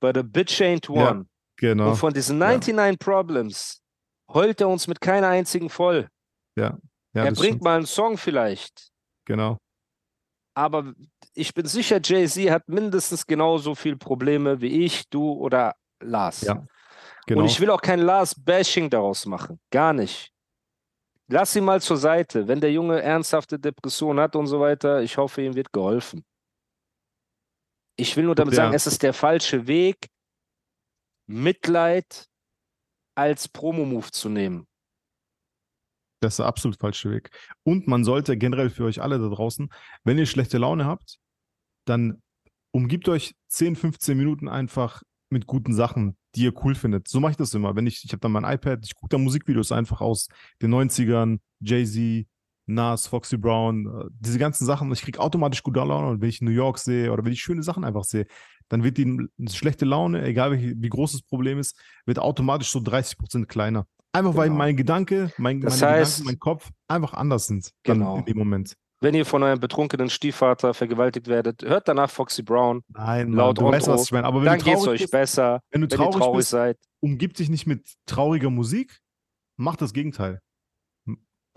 But 0.00 0.18
a 0.18 0.22
bitch 0.22 0.60
ain't 0.60 0.88
one. 0.88 1.00
Ja, 1.00 1.24
genau. 1.56 1.90
Und 1.90 1.96
von 1.96 2.12
diesen 2.12 2.38
99 2.38 2.76
ja. 2.76 2.96
Problems 2.98 3.82
heult 4.32 4.60
er 4.60 4.68
uns 4.68 4.86
mit 4.86 5.00
keiner 5.00 5.28
einzigen 5.28 5.70
voll. 5.70 6.08
Ja. 6.56 6.78
ja 7.14 7.24
er 7.24 7.32
bringt 7.32 7.38
stimmt. 7.38 7.62
mal 7.62 7.76
einen 7.76 7.86
Song 7.86 8.18
vielleicht. 8.18 8.90
Genau. 9.24 9.58
Aber 10.54 10.94
ich 11.36 11.52
bin 11.54 11.66
sicher, 11.66 12.00
Jay-Z 12.02 12.50
hat 12.50 12.68
mindestens 12.68 13.26
genauso 13.26 13.74
viele 13.74 13.96
Probleme 13.96 14.60
wie 14.60 14.84
ich, 14.84 15.08
du 15.08 15.32
oder 15.32 15.74
Lars. 16.00 16.40
Ja. 16.42 16.66
Genau. 17.26 17.42
Und 17.42 17.46
ich 17.46 17.60
will 17.60 17.70
auch 17.70 17.82
kein 17.82 18.00
Lars-Bashing 18.00 18.88
daraus 18.88 19.26
machen. 19.26 19.60
Gar 19.70 19.92
nicht. 19.92 20.32
Lass 21.28 21.56
ihn 21.56 21.64
mal 21.64 21.80
zur 21.82 21.96
Seite. 21.96 22.46
Wenn 22.46 22.60
der 22.60 22.72
Junge 22.72 23.02
ernsthafte 23.02 23.58
Depression 23.58 24.20
hat 24.20 24.36
und 24.36 24.46
so 24.46 24.60
weiter, 24.60 25.02
ich 25.02 25.16
hoffe, 25.16 25.42
ihm 25.42 25.54
wird 25.54 25.72
geholfen. 25.72 26.24
Ich 27.96 28.16
will 28.16 28.24
nur 28.24 28.34
damit 28.34 28.54
ja. 28.54 28.62
sagen, 28.62 28.74
es 28.74 28.86
ist 28.86 29.02
der 29.02 29.12
falsche 29.12 29.66
Weg, 29.66 30.08
Mitleid 31.26 32.28
als 33.16 33.48
Promo-Move 33.48 34.10
zu 34.12 34.28
nehmen. 34.28 34.66
Das 36.20 36.34
ist 36.34 36.38
der 36.38 36.46
absolut 36.46 36.78
falsche 36.78 37.10
Weg. 37.10 37.30
Und 37.62 37.88
man 37.88 38.04
sollte 38.04 38.36
generell 38.36 38.70
für 38.70 38.84
euch 38.84 39.02
alle 39.02 39.18
da 39.18 39.28
draußen, 39.28 39.68
wenn 40.04 40.18
ihr 40.18 40.26
schlechte 40.26 40.58
Laune 40.58 40.86
habt, 40.86 41.18
dann 41.86 42.22
umgibt 42.72 43.08
euch 43.08 43.34
10, 43.48 43.76
15 43.76 44.16
Minuten 44.16 44.48
einfach 44.48 45.02
mit 45.30 45.46
guten 45.46 45.72
Sachen, 45.72 46.16
die 46.34 46.44
ihr 46.44 46.64
cool 46.64 46.74
findet. 46.74 47.08
So 47.08 47.20
mache 47.20 47.32
ich 47.32 47.36
das 47.36 47.54
immer. 47.54 47.74
Wenn 47.74 47.86
ich, 47.86 48.04
ich 48.04 48.12
habe 48.12 48.20
dann 48.20 48.32
mein 48.32 48.44
iPad, 48.44 48.84
ich 48.84 48.94
gucke 48.94 49.08
da 49.08 49.18
Musikvideos 49.18 49.72
einfach 49.72 50.00
aus 50.00 50.28
den 50.60 50.72
90ern, 50.72 51.38
Jay-Z, 51.60 52.26
Nas, 52.66 53.06
Foxy 53.06 53.36
Brown, 53.36 53.86
äh, 53.86 54.04
diese 54.10 54.38
ganzen 54.38 54.66
Sachen. 54.66 54.92
Ich 54.92 55.02
kriege 55.02 55.20
automatisch 55.20 55.62
gute 55.62 55.80
Laune 55.80 56.08
und 56.08 56.20
wenn 56.20 56.28
ich 56.28 56.42
New 56.42 56.50
York 56.50 56.78
sehe 56.78 57.12
oder 57.12 57.24
wenn 57.24 57.32
ich 57.32 57.40
schöne 57.40 57.62
Sachen 57.62 57.84
einfach 57.84 58.04
sehe, 58.04 58.26
dann 58.68 58.82
wird 58.82 58.98
die 58.98 59.28
schlechte 59.48 59.84
Laune, 59.84 60.24
egal 60.24 60.52
wie, 60.52 60.74
wie 60.76 60.88
groß 60.88 61.12
das 61.12 61.22
Problem 61.22 61.58
ist, 61.58 61.80
wird 62.04 62.18
automatisch 62.18 62.70
so 62.70 62.80
30 62.80 63.18
Prozent 63.18 63.48
kleiner. 63.48 63.86
Einfach 64.12 64.32
genau. 64.32 64.42
weil 64.42 64.50
mein 64.50 64.76
Gedanke, 64.76 65.32
mein, 65.38 65.60
das 65.60 65.80
meine 65.80 65.92
heißt, 65.92 66.18
Gedanken, 66.18 66.26
mein 66.26 66.38
Kopf 66.40 66.70
einfach 66.88 67.14
anders 67.14 67.46
sind 67.46 67.70
genau. 67.84 68.18
in 68.18 68.24
dem 68.24 68.38
Moment. 68.38 68.76
Wenn 69.00 69.14
ihr 69.14 69.26
von 69.26 69.42
eurem 69.42 69.60
betrunkenen 69.60 70.08
Stiefvater 70.08 70.72
vergewaltigt 70.72 71.28
werdet, 71.28 71.62
hört 71.62 71.86
danach 71.86 72.10
Foxy 72.10 72.42
Brown. 72.42 72.82
Nein, 72.88 73.32
laut 73.32 73.58
du 73.58 73.64
weißt, 73.64 73.88
was 73.88 74.04
ich 74.04 74.12
meine. 74.12 74.26
Aber 74.26 74.40
wenn 74.40 74.46
dann 74.46 74.58
geht 74.58 74.78
es 74.78 74.88
euch 74.88 75.00
bist, 75.02 75.12
besser. 75.12 75.60
Wenn 75.70 75.82
du 75.82 75.88
traurig, 75.88 76.14
wenn 76.14 76.20
traurig 76.20 76.36
bist, 76.38 76.50
seid. 76.50 76.78
Umgib 77.00 77.34
dich 77.34 77.50
nicht 77.50 77.66
mit 77.66 77.86
trauriger 78.06 78.48
Musik, 78.48 79.00
mach 79.56 79.76
das 79.76 79.92
Gegenteil 79.92 80.40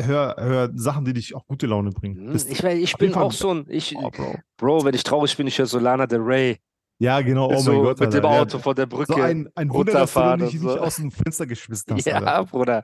hör, 0.01 0.35
hör 0.37 0.71
Sachen, 0.75 1.05
die 1.05 1.13
dich 1.13 1.35
auch 1.35 1.45
gute 1.45 1.67
Laune 1.67 1.91
bringen. 1.91 2.29
Hm, 2.29 2.35
ich, 2.35 2.63
ich 2.63 2.93
bin 2.97 3.13
auch 3.15 3.31
so 3.31 3.53
ein. 3.53 3.65
Ich, 3.69 3.95
oh, 3.95 4.09
Bro. 4.09 4.35
Bro. 4.57 4.85
wenn 4.85 4.95
ich 4.95 5.03
traurig 5.03 5.35
bin, 5.37 5.47
ich 5.47 5.57
höre 5.57 5.65
Solana 5.65 6.07
Del 6.07 6.21
Rey. 6.21 6.57
Ja, 7.01 7.21
genau, 7.21 7.49
oh 7.49 7.57
so, 7.59 7.71
mein 7.71 7.83
Gott. 7.83 7.99
Mit 7.99 8.13
dem 8.13 8.25
Auto 8.25 8.57
ja, 8.57 8.63
vor 8.63 8.75
der 8.75 8.85
Brücke. 8.85 9.13
So 9.13 9.21
ein, 9.21 9.49
ein 9.55 9.69
Wunder, 9.69 9.93
dass 9.93 10.13
du 10.13 10.37
dich 10.37 10.59
so. 10.59 10.67
nicht 10.67 10.79
aus 10.79 10.95
dem 10.97 11.11
Fenster 11.11 11.47
geschmissen 11.47 11.95
hast. 11.95 12.05
Ja, 12.05 12.15
Alter. 12.15 12.45
Bruder. 12.45 12.81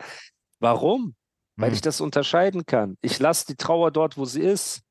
Warum? 0.59 1.15
Weil 1.57 1.69
hm. 1.69 1.75
ich 1.75 1.81
das 1.81 2.01
unterscheiden 2.01 2.65
kann. 2.65 2.97
Ich 3.01 3.19
lasse 3.19 3.45
die 3.47 3.55
Trauer 3.55 3.91
dort, 3.91 4.17
wo 4.17 4.25
sie 4.25 4.41
ist. 4.41 4.81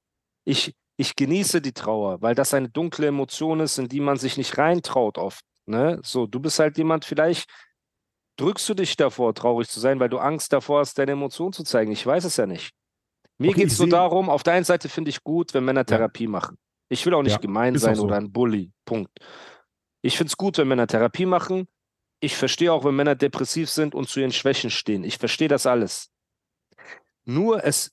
Ich, 0.44 0.74
ich 0.96 1.16
genieße 1.16 1.60
die 1.60 1.72
Trauer, 1.72 2.22
weil 2.22 2.34
das 2.34 2.54
eine 2.54 2.68
dunkle 2.68 3.06
Emotion 3.06 3.60
ist, 3.60 3.78
in 3.78 3.88
die 3.88 4.00
man 4.00 4.16
sich 4.16 4.36
nicht 4.36 4.56
reintraut 4.58 5.18
oft. 5.18 5.44
Ne? 5.66 6.00
So, 6.02 6.26
du 6.26 6.40
bist 6.40 6.58
halt 6.58 6.78
jemand, 6.78 7.04
vielleicht 7.04 7.48
drückst 8.36 8.68
du 8.68 8.74
dich 8.74 8.96
davor, 8.96 9.34
traurig 9.34 9.68
zu 9.68 9.80
sein, 9.80 10.00
weil 10.00 10.08
du 10.08 10.18
Angst 10.18 10.52
davor 10.52 10.80
hast, 10.80 10.98
deine 10.98 11.12
Emotionen 11.12 11.52
zu 11.52 11.64
zeigen? 11.64 11.92
Ich 11.92 12.04
weiß 12.04 12.24
es 12.24 12.36
ja 12.36 12.46
nicht. 12.46 12.72
Mir 13.38 13.50
okay, 13.50 13.62
geht 13.62 13.72
es 13.72 13.78
nur 13.78 13.88
darum, 13.88 14.30
auf 14.30 14.42
der 14.42 14.54
einen 14.54 14.64
Seite 14.64 14.88
finde 14.88 15.10
ich 15.10 15.22
gut, 15.24 15.54
wenn 15.54 15.64
Männer 15.64 15.84
Therapie 15.84 16.24
ja. 16.24 16.30
machen. 16.30 16.56
Ich 16.88 17.04
will 17.04 17.14
auch 17.14 17.22
nicht 17.22 17.32
ja, 17.32 17.38
gemein 17.38 17.76
sein 17.78 17.96
so. 17.96 18.04
oder 18.04 18.16
ein 18.16 18.30
Bully. 18.30 18.70
Punkt. 18.84 19.10
Ich 20.02 20.16
finde 20.16 20.28
es 20.28 20.36
gut, 20.36 20.58
wenn 20.58 20.68
Männer 20.68 20.86
Therapie 20.86 21.26
machen. 21.26 21.66
Ich 22.20 22.36
verstehe 22.36 22.72
auch, 22.72 22.84
wenn 22.84 22.94
Männer 22.94 23.14
depressiv 23.16 23.70
sind 23.70 23.94
und 23.94 24.08
zu 24.08 24.20
ihren 24.20 24.32
Schwächen 24.32 24.70
stehen. 24.70 25.02
Ich 25.02 25.18
verstehe 25.18 25.48
das 25.48 25.66
alles. 25.66 26.10
Nur 27.24 27.64
es 27.64 27.90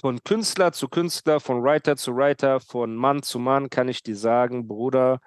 von 0.00 0.22
Künstler 0.22 0.72
zu 0.72 0.88
Künstler, 0.88 1.40
von 1.40 1.62
Writer 1.62 1.96
zu 1.96 2.14
Writer, 2.14 2.60
von 2.60 2.94
Mann 2.94 3.22
zu 3.22 3.38
Mann 3.38 3.70
kann 3.70 3.88
ich 3.88 4.02
dir 4.02 4.16
sagen, 4.16 4.68
Bruder, 4.68 5.20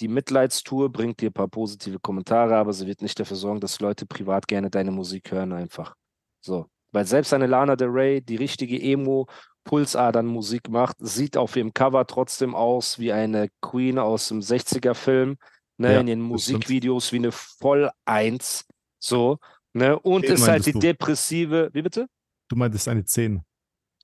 die 0.00 0.08
Mitleidstour 0.08 0.90
bringt 0.90 1.20
dir 1.20 1.30
ein 1.30 1.34
paar 1.34 1.48
positive 1.48 2.00
Kommentare, 2.00 2.56
aber 2.56 2.72
sie 2.72 2.86
wird 2.86 3.02
nicht 3.02 3.18
dafür 3.20 3.36
sorgen, 3.36 3.60
dass 3.60 3.80
Leute 3.80 4.06
privat 4.06 4.48
gerne 4.48 4.70
deine 4.70 4.90
Musik 4.90 5.30
hören, 5.30 5.52
einfach. 5.52 5.94
So. 6.40 6.66
Weil 6.90 7.06
selbst 7.06 7.32
eine 7.32 7.46
Lana 7.46 7.76
Del 7.76 7.88
Rey, 7.88 8.20
die 8.20 8.36
richtige 8.36 8.80
Emo, 8.80 9.26
Pulsadern-Musik 9.64 10.68
macht, 10.68 10.96
sieht 10.98 11.36
auf 11.36 11.56
ihrem 11.56 11.72
Cover 11.72 12.06
trotzdem 12.06 12.54
aus 12.54 12.98
wie 12.98 13.12
eine 13.12 13.48
Queen 13.60 13.98
aus 13.98 14.28
dem 14.28 14.40
60er-Film. 14.40 15.36
Ne, 15.78 15.92
Ja, 15.94 16.00
in 16.00 16.06
stimmt. 16.06 16.22
Musikvideos 16.22 17.12
wie 17.12 17.16
eine 17.16 17.32
Voll-Eins. 17.32 18.66
So. 18.98 19.38
Ne, 19.74 19.98
und 19.98 20.24
ist 20.24 20.46
halt 20.46 20.66
die 20.66 20.72
du? 20.72 20.78
depressive, 20.80 21.70
wie 21.72 21.82
bitte? 21.82 22.06
Du 22.48 22.56
meintest 22.56 22.88
eine 22.88 23.04
10. 23.04 23.42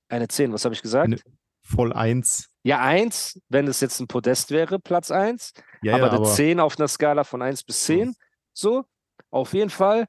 Eine 0.08 0.28
10, 0.28 0.52
was 0.52 0.64
habe 0.64 0.74
ich 0.74 0.82
gesagt? 0.82 1.06
Eine- 1.06 1.20
Voll 1.62 1.92
1. 1.92 2.48
Ja, 2.62 2.80
1, 2.80 3.38
wenn 3.50 3.68
es 3.68 3.80
jetzt 3.80 4.00
ein 4.00 4.06
Podest 4.06 4.50
wäre, 4.50 4.78
Platz 4.78 5.10
1. 5.10 5.52
Ja, 5.82 5.94
aber 5.96 6.04
ja, 6.06 6.08
eine 6.12 6.18
aber 6.20 6.24
10 6.30 6.60
auf 6.60 6.78
einer 6.78 6.88
Skala 6.88 7.24
von 7.24 7.42
1 7.42 7.62
bis 7.64 7.84
10. 7.84 8.14
So, 8.54 8.84
auf 9.30 9.52
jeden 9.52 9.68
Fall, 9.68 10.06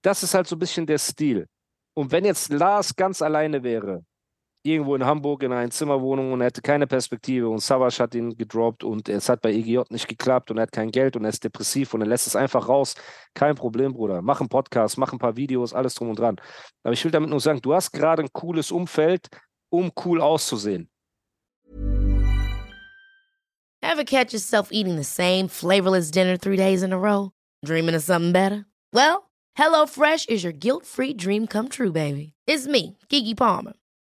das 0.00 0.22
ist 0.22 0.32
halt 0.32 0.46
so 0.46 0.56
ein 0.56 0.58
bisschen 0.58 0.86
der 0.86 0.96
Stil. 0.98 1.46
Und 1.94 2.10
wenn 2.12 2.24
jetzt 2.24 2.50
Lars 2.50 2.96
ganz 2.96 3.20
alleine 3.20 3.62
wäre, 3.62 4.04
irgendwo 4.62 4.94
in 4.94 5.04
Hamburg 5.04 5.42
in 5.42 5.52
einer 5.52 5.70
Zimmerwohnung 5.70 6.32
und 6.32 6.40
er 6.40 6.46
hätte 6.46 6.62
keine 6.62 6.86
Perspektive 6.86 7.48
und 7.48 7.60
Savas 7.60 7.98
hat 7.98 8.14
ihn 8.14 8.36
gedroppt 8.36 8.84
und 8.84 9.08
es 9.08 9.28
hat 9.28 9.40
bei 9.40 9.52
EGJ 9.52 9.80
nicht 9.90 10.08
geklappt 10.08 10.50
und 10.50 10.58
er 10.58 10.62
hat 10.62 10.72
kein 10.72 10.90
Geld 10.90 11.16
und 11.16 11.24
er 11.24 11.30
ist 11.30 11.42
depressiv 11.42 11.94
und 11.94 12.02
er 12.02 12.06
lässt 12.06 12.26
es 12.26 12.36
einfach 12.36 12.68
raus. 12.68 12.94
Kein 13.34 13.54
Problem, 13.54 13.92
Bruder. 13.92 14.22
Mach 14.22 14.40
einen 14.40 14.48
Podcast, 14.48 14.98
mach 14.98 15.12
ein 15.12 15.18
paar 15.18 15.36
Videos, 15.36 15.74
alles 15.74 15.94
drum 15.94 16.10
und 16.10 16.18
dran. 16.18 16.36
Aber 16.84 16.92
ich 16.92 17.04
will 17.04 17.10
damit 17.10 17.30
nur 17.30 17.40
sagen, 17.40 17.60
du 17.60 17.74
hast 17.74 17.92
gerade 17.92 18.22
ein 18.22 18.32
cooles 18.32 18.70
Umfeld, 18.70 19.28
um 19.70 19.90
cool 20.04 20.20
auszusehen. 20.20 20.88
Ever 23.82 24.04
catch 24.04 24.32
yourself 24.32 24.68
eating 24.70 24.96
the 24.96 25.04
same 25.04 25.48
flavorless 25.48 26.10
dinner 26.10 26.38
three 26.38 26.56
days 26.56 26.82
in 26.82 26.92
a 26.92 26.98
row? 26.98 27.32
Dreaming 27.64 27.96
of 27.96 28.02
something 28.02 28.32
better? 28.32 28.64
Well, 28.92 29.30
HelloFresh 29.58 30.30
is 30.30 30.44
your 30.44 30.52
guilt 30.52 30.86
free 30.86 31.12
dream 31.12 31.46
come 31.46 31.68
true, 31.68 31.92
baby. 31.92 32.32
It's 32.46 32.66
me, 32.66 32.96
Kiki 33.08 33.34
Palmer. 33.34 33.72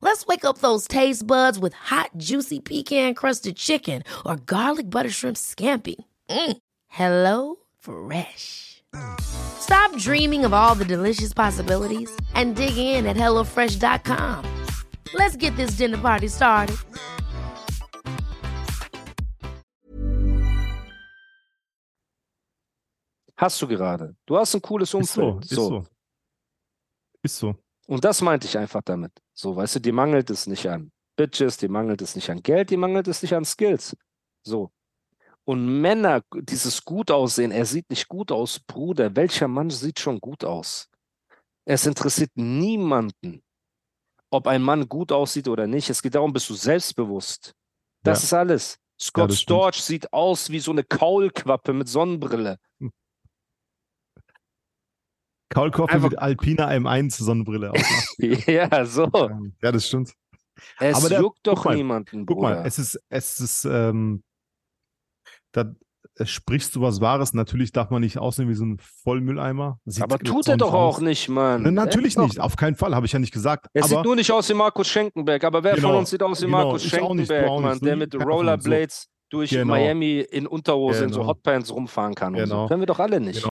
Let's 0.04 0.26
wake 0.26 0.44
up 0.44 0.58
those 0.58 0.86
taste 0.86 1.26
buds 1.26 1.58
with 1.58 1.72
hot, 1.72 2.10
juicy 2.18 2.60
pecan 2.60 3.14
crusted 3.14 3.56
chicken 3.56 4.02
or 4.26 4.36
garlic 4.36 4.90
butter 4.90 5.08
shrimp 5.08 5.38
scampi. 5.38 5.94
Mm. 6.28 6.58
Hello 6.88 7.56
Fresh. 7.78 8.82
Stop 9.22 9.96
dreaming 9.96 10.44
of 10.44 10.52
all 10.52 10.74
the 10.74 10.84
delicious 10.84 11.32
possibilities 11.32 12.14
and 12.34 12.54
dig 12.54 12.76
in 12.76 13.06
at 13.06 13.16
HelloFresh.com. 13.16 14.44
Let's 15.14 15.36
get 15.36 15.56
this 15.56 15.78
dinner 15.78 15.96
party 15.96 16.28
started. 16.28 16.76
Hast 23.36 23.62
du 23.62 23.66
gerade. 23.66 24.14
Du 24.26 24.36
hast 24.36 24.54
ein 24.54 24.60
cooles 24.60 24.92
ist 24.92 25.14
so, 25.14 25.22
Umfeld. 25.22 25.44
ist 25.44 25.54
so. 25.54 25.84
Ist 27.22 27.38
so. 27.38 27.54
Und 27.86 28.04
das 28.04 28.20
meinte 28.20 28.46
ich 28.46 28.58
einfach 28.58 28.82
damit. 28.82 29.23
So, 29.34 29.56
weißt 29.56 29.76
du, 29.76 29.80
dir 29.80 29.92
mangelt 29.92 30.30
es 30.30 30.46
nicht 30.46 30.66
an 30.68 30.92
Bitches, 31.16 31.56
dir 31.58 31.68
mangelt 31.70 32.02
es 32.02 32.16
nicht 32.16 32.30
an 32.30 32.42
Geld, 32.42 32.70
dir 32.70 32.78
mangelt 32.78 33.08
es 33.08 33.22
nicht 33.22 33.34
an 33.34 33.44
Skills. 33.44 33.96
So. 34.42 34.70
Und 35.44 35.80
Männer, 35.80 36.22
dieses 36.34 36.84
gut 36.84 37.10
aussehen, 37.10 37.50
er 37.50 37.66
sieht 37.66 37.90
nicht 37.90 38.08
gut 38.08 38.32
aus, 38.32 38.60
Bruder. 38.60 39.14
Welcher 39.14 39.46
Mann 39.46 39.70
sieht 39.70 40.00
schon 40.00 40.18
gut 40.20 40.44
aus? 40.44 40.88
Es 41.66 41.86
interessiert 41.86 42.30
niemanden, 42.34 43.42
ob 44.30 44.46
ein 44.46 44.62
Mann 44.62 44.88
gut 44.88 45.12
aussieht 45.12 45.48
oder 45.48 45.66
nicht. 45.66 45.90
Es 45.90 46.02
geht 46.02 46.14
darum, 46.14 46.32
bist 46.32 46.48
du 46.48 46.54
selbstbewusst. 46.54 47.52
Das 48.02 48.20
Ja. 48.20 48.24
ist 48.24 48.32
alles. 48.32 48.78
Scott 49.00 49.32
stimmt. 49.32 49.40
Storch 49.40 49.82
sieht 49.82 50.12
aus 50.12 50.50
wie 50.50 50.60
so 50.60 50.70
eine 50.70 50.84
Kaulquappe 50.84 51.72
mit 51.72 51.88
Sonnenbrille. 51.88 52.58
Einfach- 55.54 56.00
mit 56.00 56.18
Alpina 56.18 56.68
M1 56.70 57.22
Sonnenbrille 57.22 57.70
auf. 57.72 58.06
ja, 58.46 58.84
so. 58.84 59.08
ja, 59.62 59.72
das 59.72 59.86
stimmt. 59.86 60.12
Es 60.78 60.96
Aber 60.96 61.08
der- 61.08 61.20
juckt 61.20 61.40
doch 61.46 61.64
mal, 61.64 61.74
niemanden, 61.76 62.26
Guck 62.26 62.38
Bruder. 62.38 62.56
mal, 62.60 62.66
es 62.66 62.78
ist, 62.78 63.00
es 63.08 63.40
ist, 63.40 63.64
ähm, 63.64 64.22
da 65.52 65.72
sprichst 66.24 66.74
du 66.76 66.80
was 66.80 67.00
Wahres. 67.00 67.34
Natürlich 67.34 67.72
darf 67.72 67.90
man 67.90 68.00
nicht 68.00 68.18
aussehen 68.18 68.48
wie 68.48 68.54
so 68.54 68.64
ein 68.64 68.78
Vollmülleimer. 69.02 69.78
Sieht 69.84 70.02
Aber 70.04 70.18
tut 70.18 70.46
er 70.48 70.56
doch 70.56 70.72
aus. 70.72 70.96
auch 70.96 71.00
nicht, 71.00 71.28
Mann. 71.28 71.62
Ne, 71.62 71.72
natürlich 71.72 72.16
nicht, 72.16 72.38
auf 72.40 72.54
keinen 72.56 72.76
Fall, 72.76 72.94
habe 72.94 73.04
ich 73.06 73.12
ja 73.12 73.18
nicht 73.18 73.32
gesagt. 73.32 73.66
Er 73.72 73.82
sieht 73.84 74.02
nur 74.04 74.14
nicht 74.14 74.30
aus 74.30 74.48
wie 74.48 74.54
Markus 74.54 74.86
Schenkenberg, 74.88 75.42
aber 75.44 75.62
wer 75.64 75.74
von 75.74 75.82
Genau, 75.82 75.98
uns 75.98 76.10
sieht 76.10 76.22
aus 76.22 76.40
wie 76.40 76.46
genau, 76.46 76.58
Markus 76.58 76.84
nicht, 76.84 76.94
Schenkenberg, 76.94 77.48
auch 77.48 77.60
Mann, 77.60 77.72
nicht, 77.72 77.84
der 77.84 77.96
ne? 77.96 78.04
mit 78.04 78.12
von 78.12 78.20
uns, 78.22 78.28
so. 78.30 78.36
Rollerblades 78.36 79.08
durch 79.30 79.50
Genau. 79.50 79.72
Miami 79.74 80.20
in 80.20 80.46
Unterhose 80.46 81.02
in 81.04 81.12
so 81.12 81.20
Genau. 81.20 81.30
Hotpants 81.32 81.72
rumfahren 81.72 82.14
kann 82.14 82.34
und 82.34 82.40
so. 82.40 82.44
Genau. 82.46 82.68
Können 82.68 82.80
wir 82.80 82.86
doch 82.86 83.00
alle 83.00 83.20
nicht. 83.20 83.44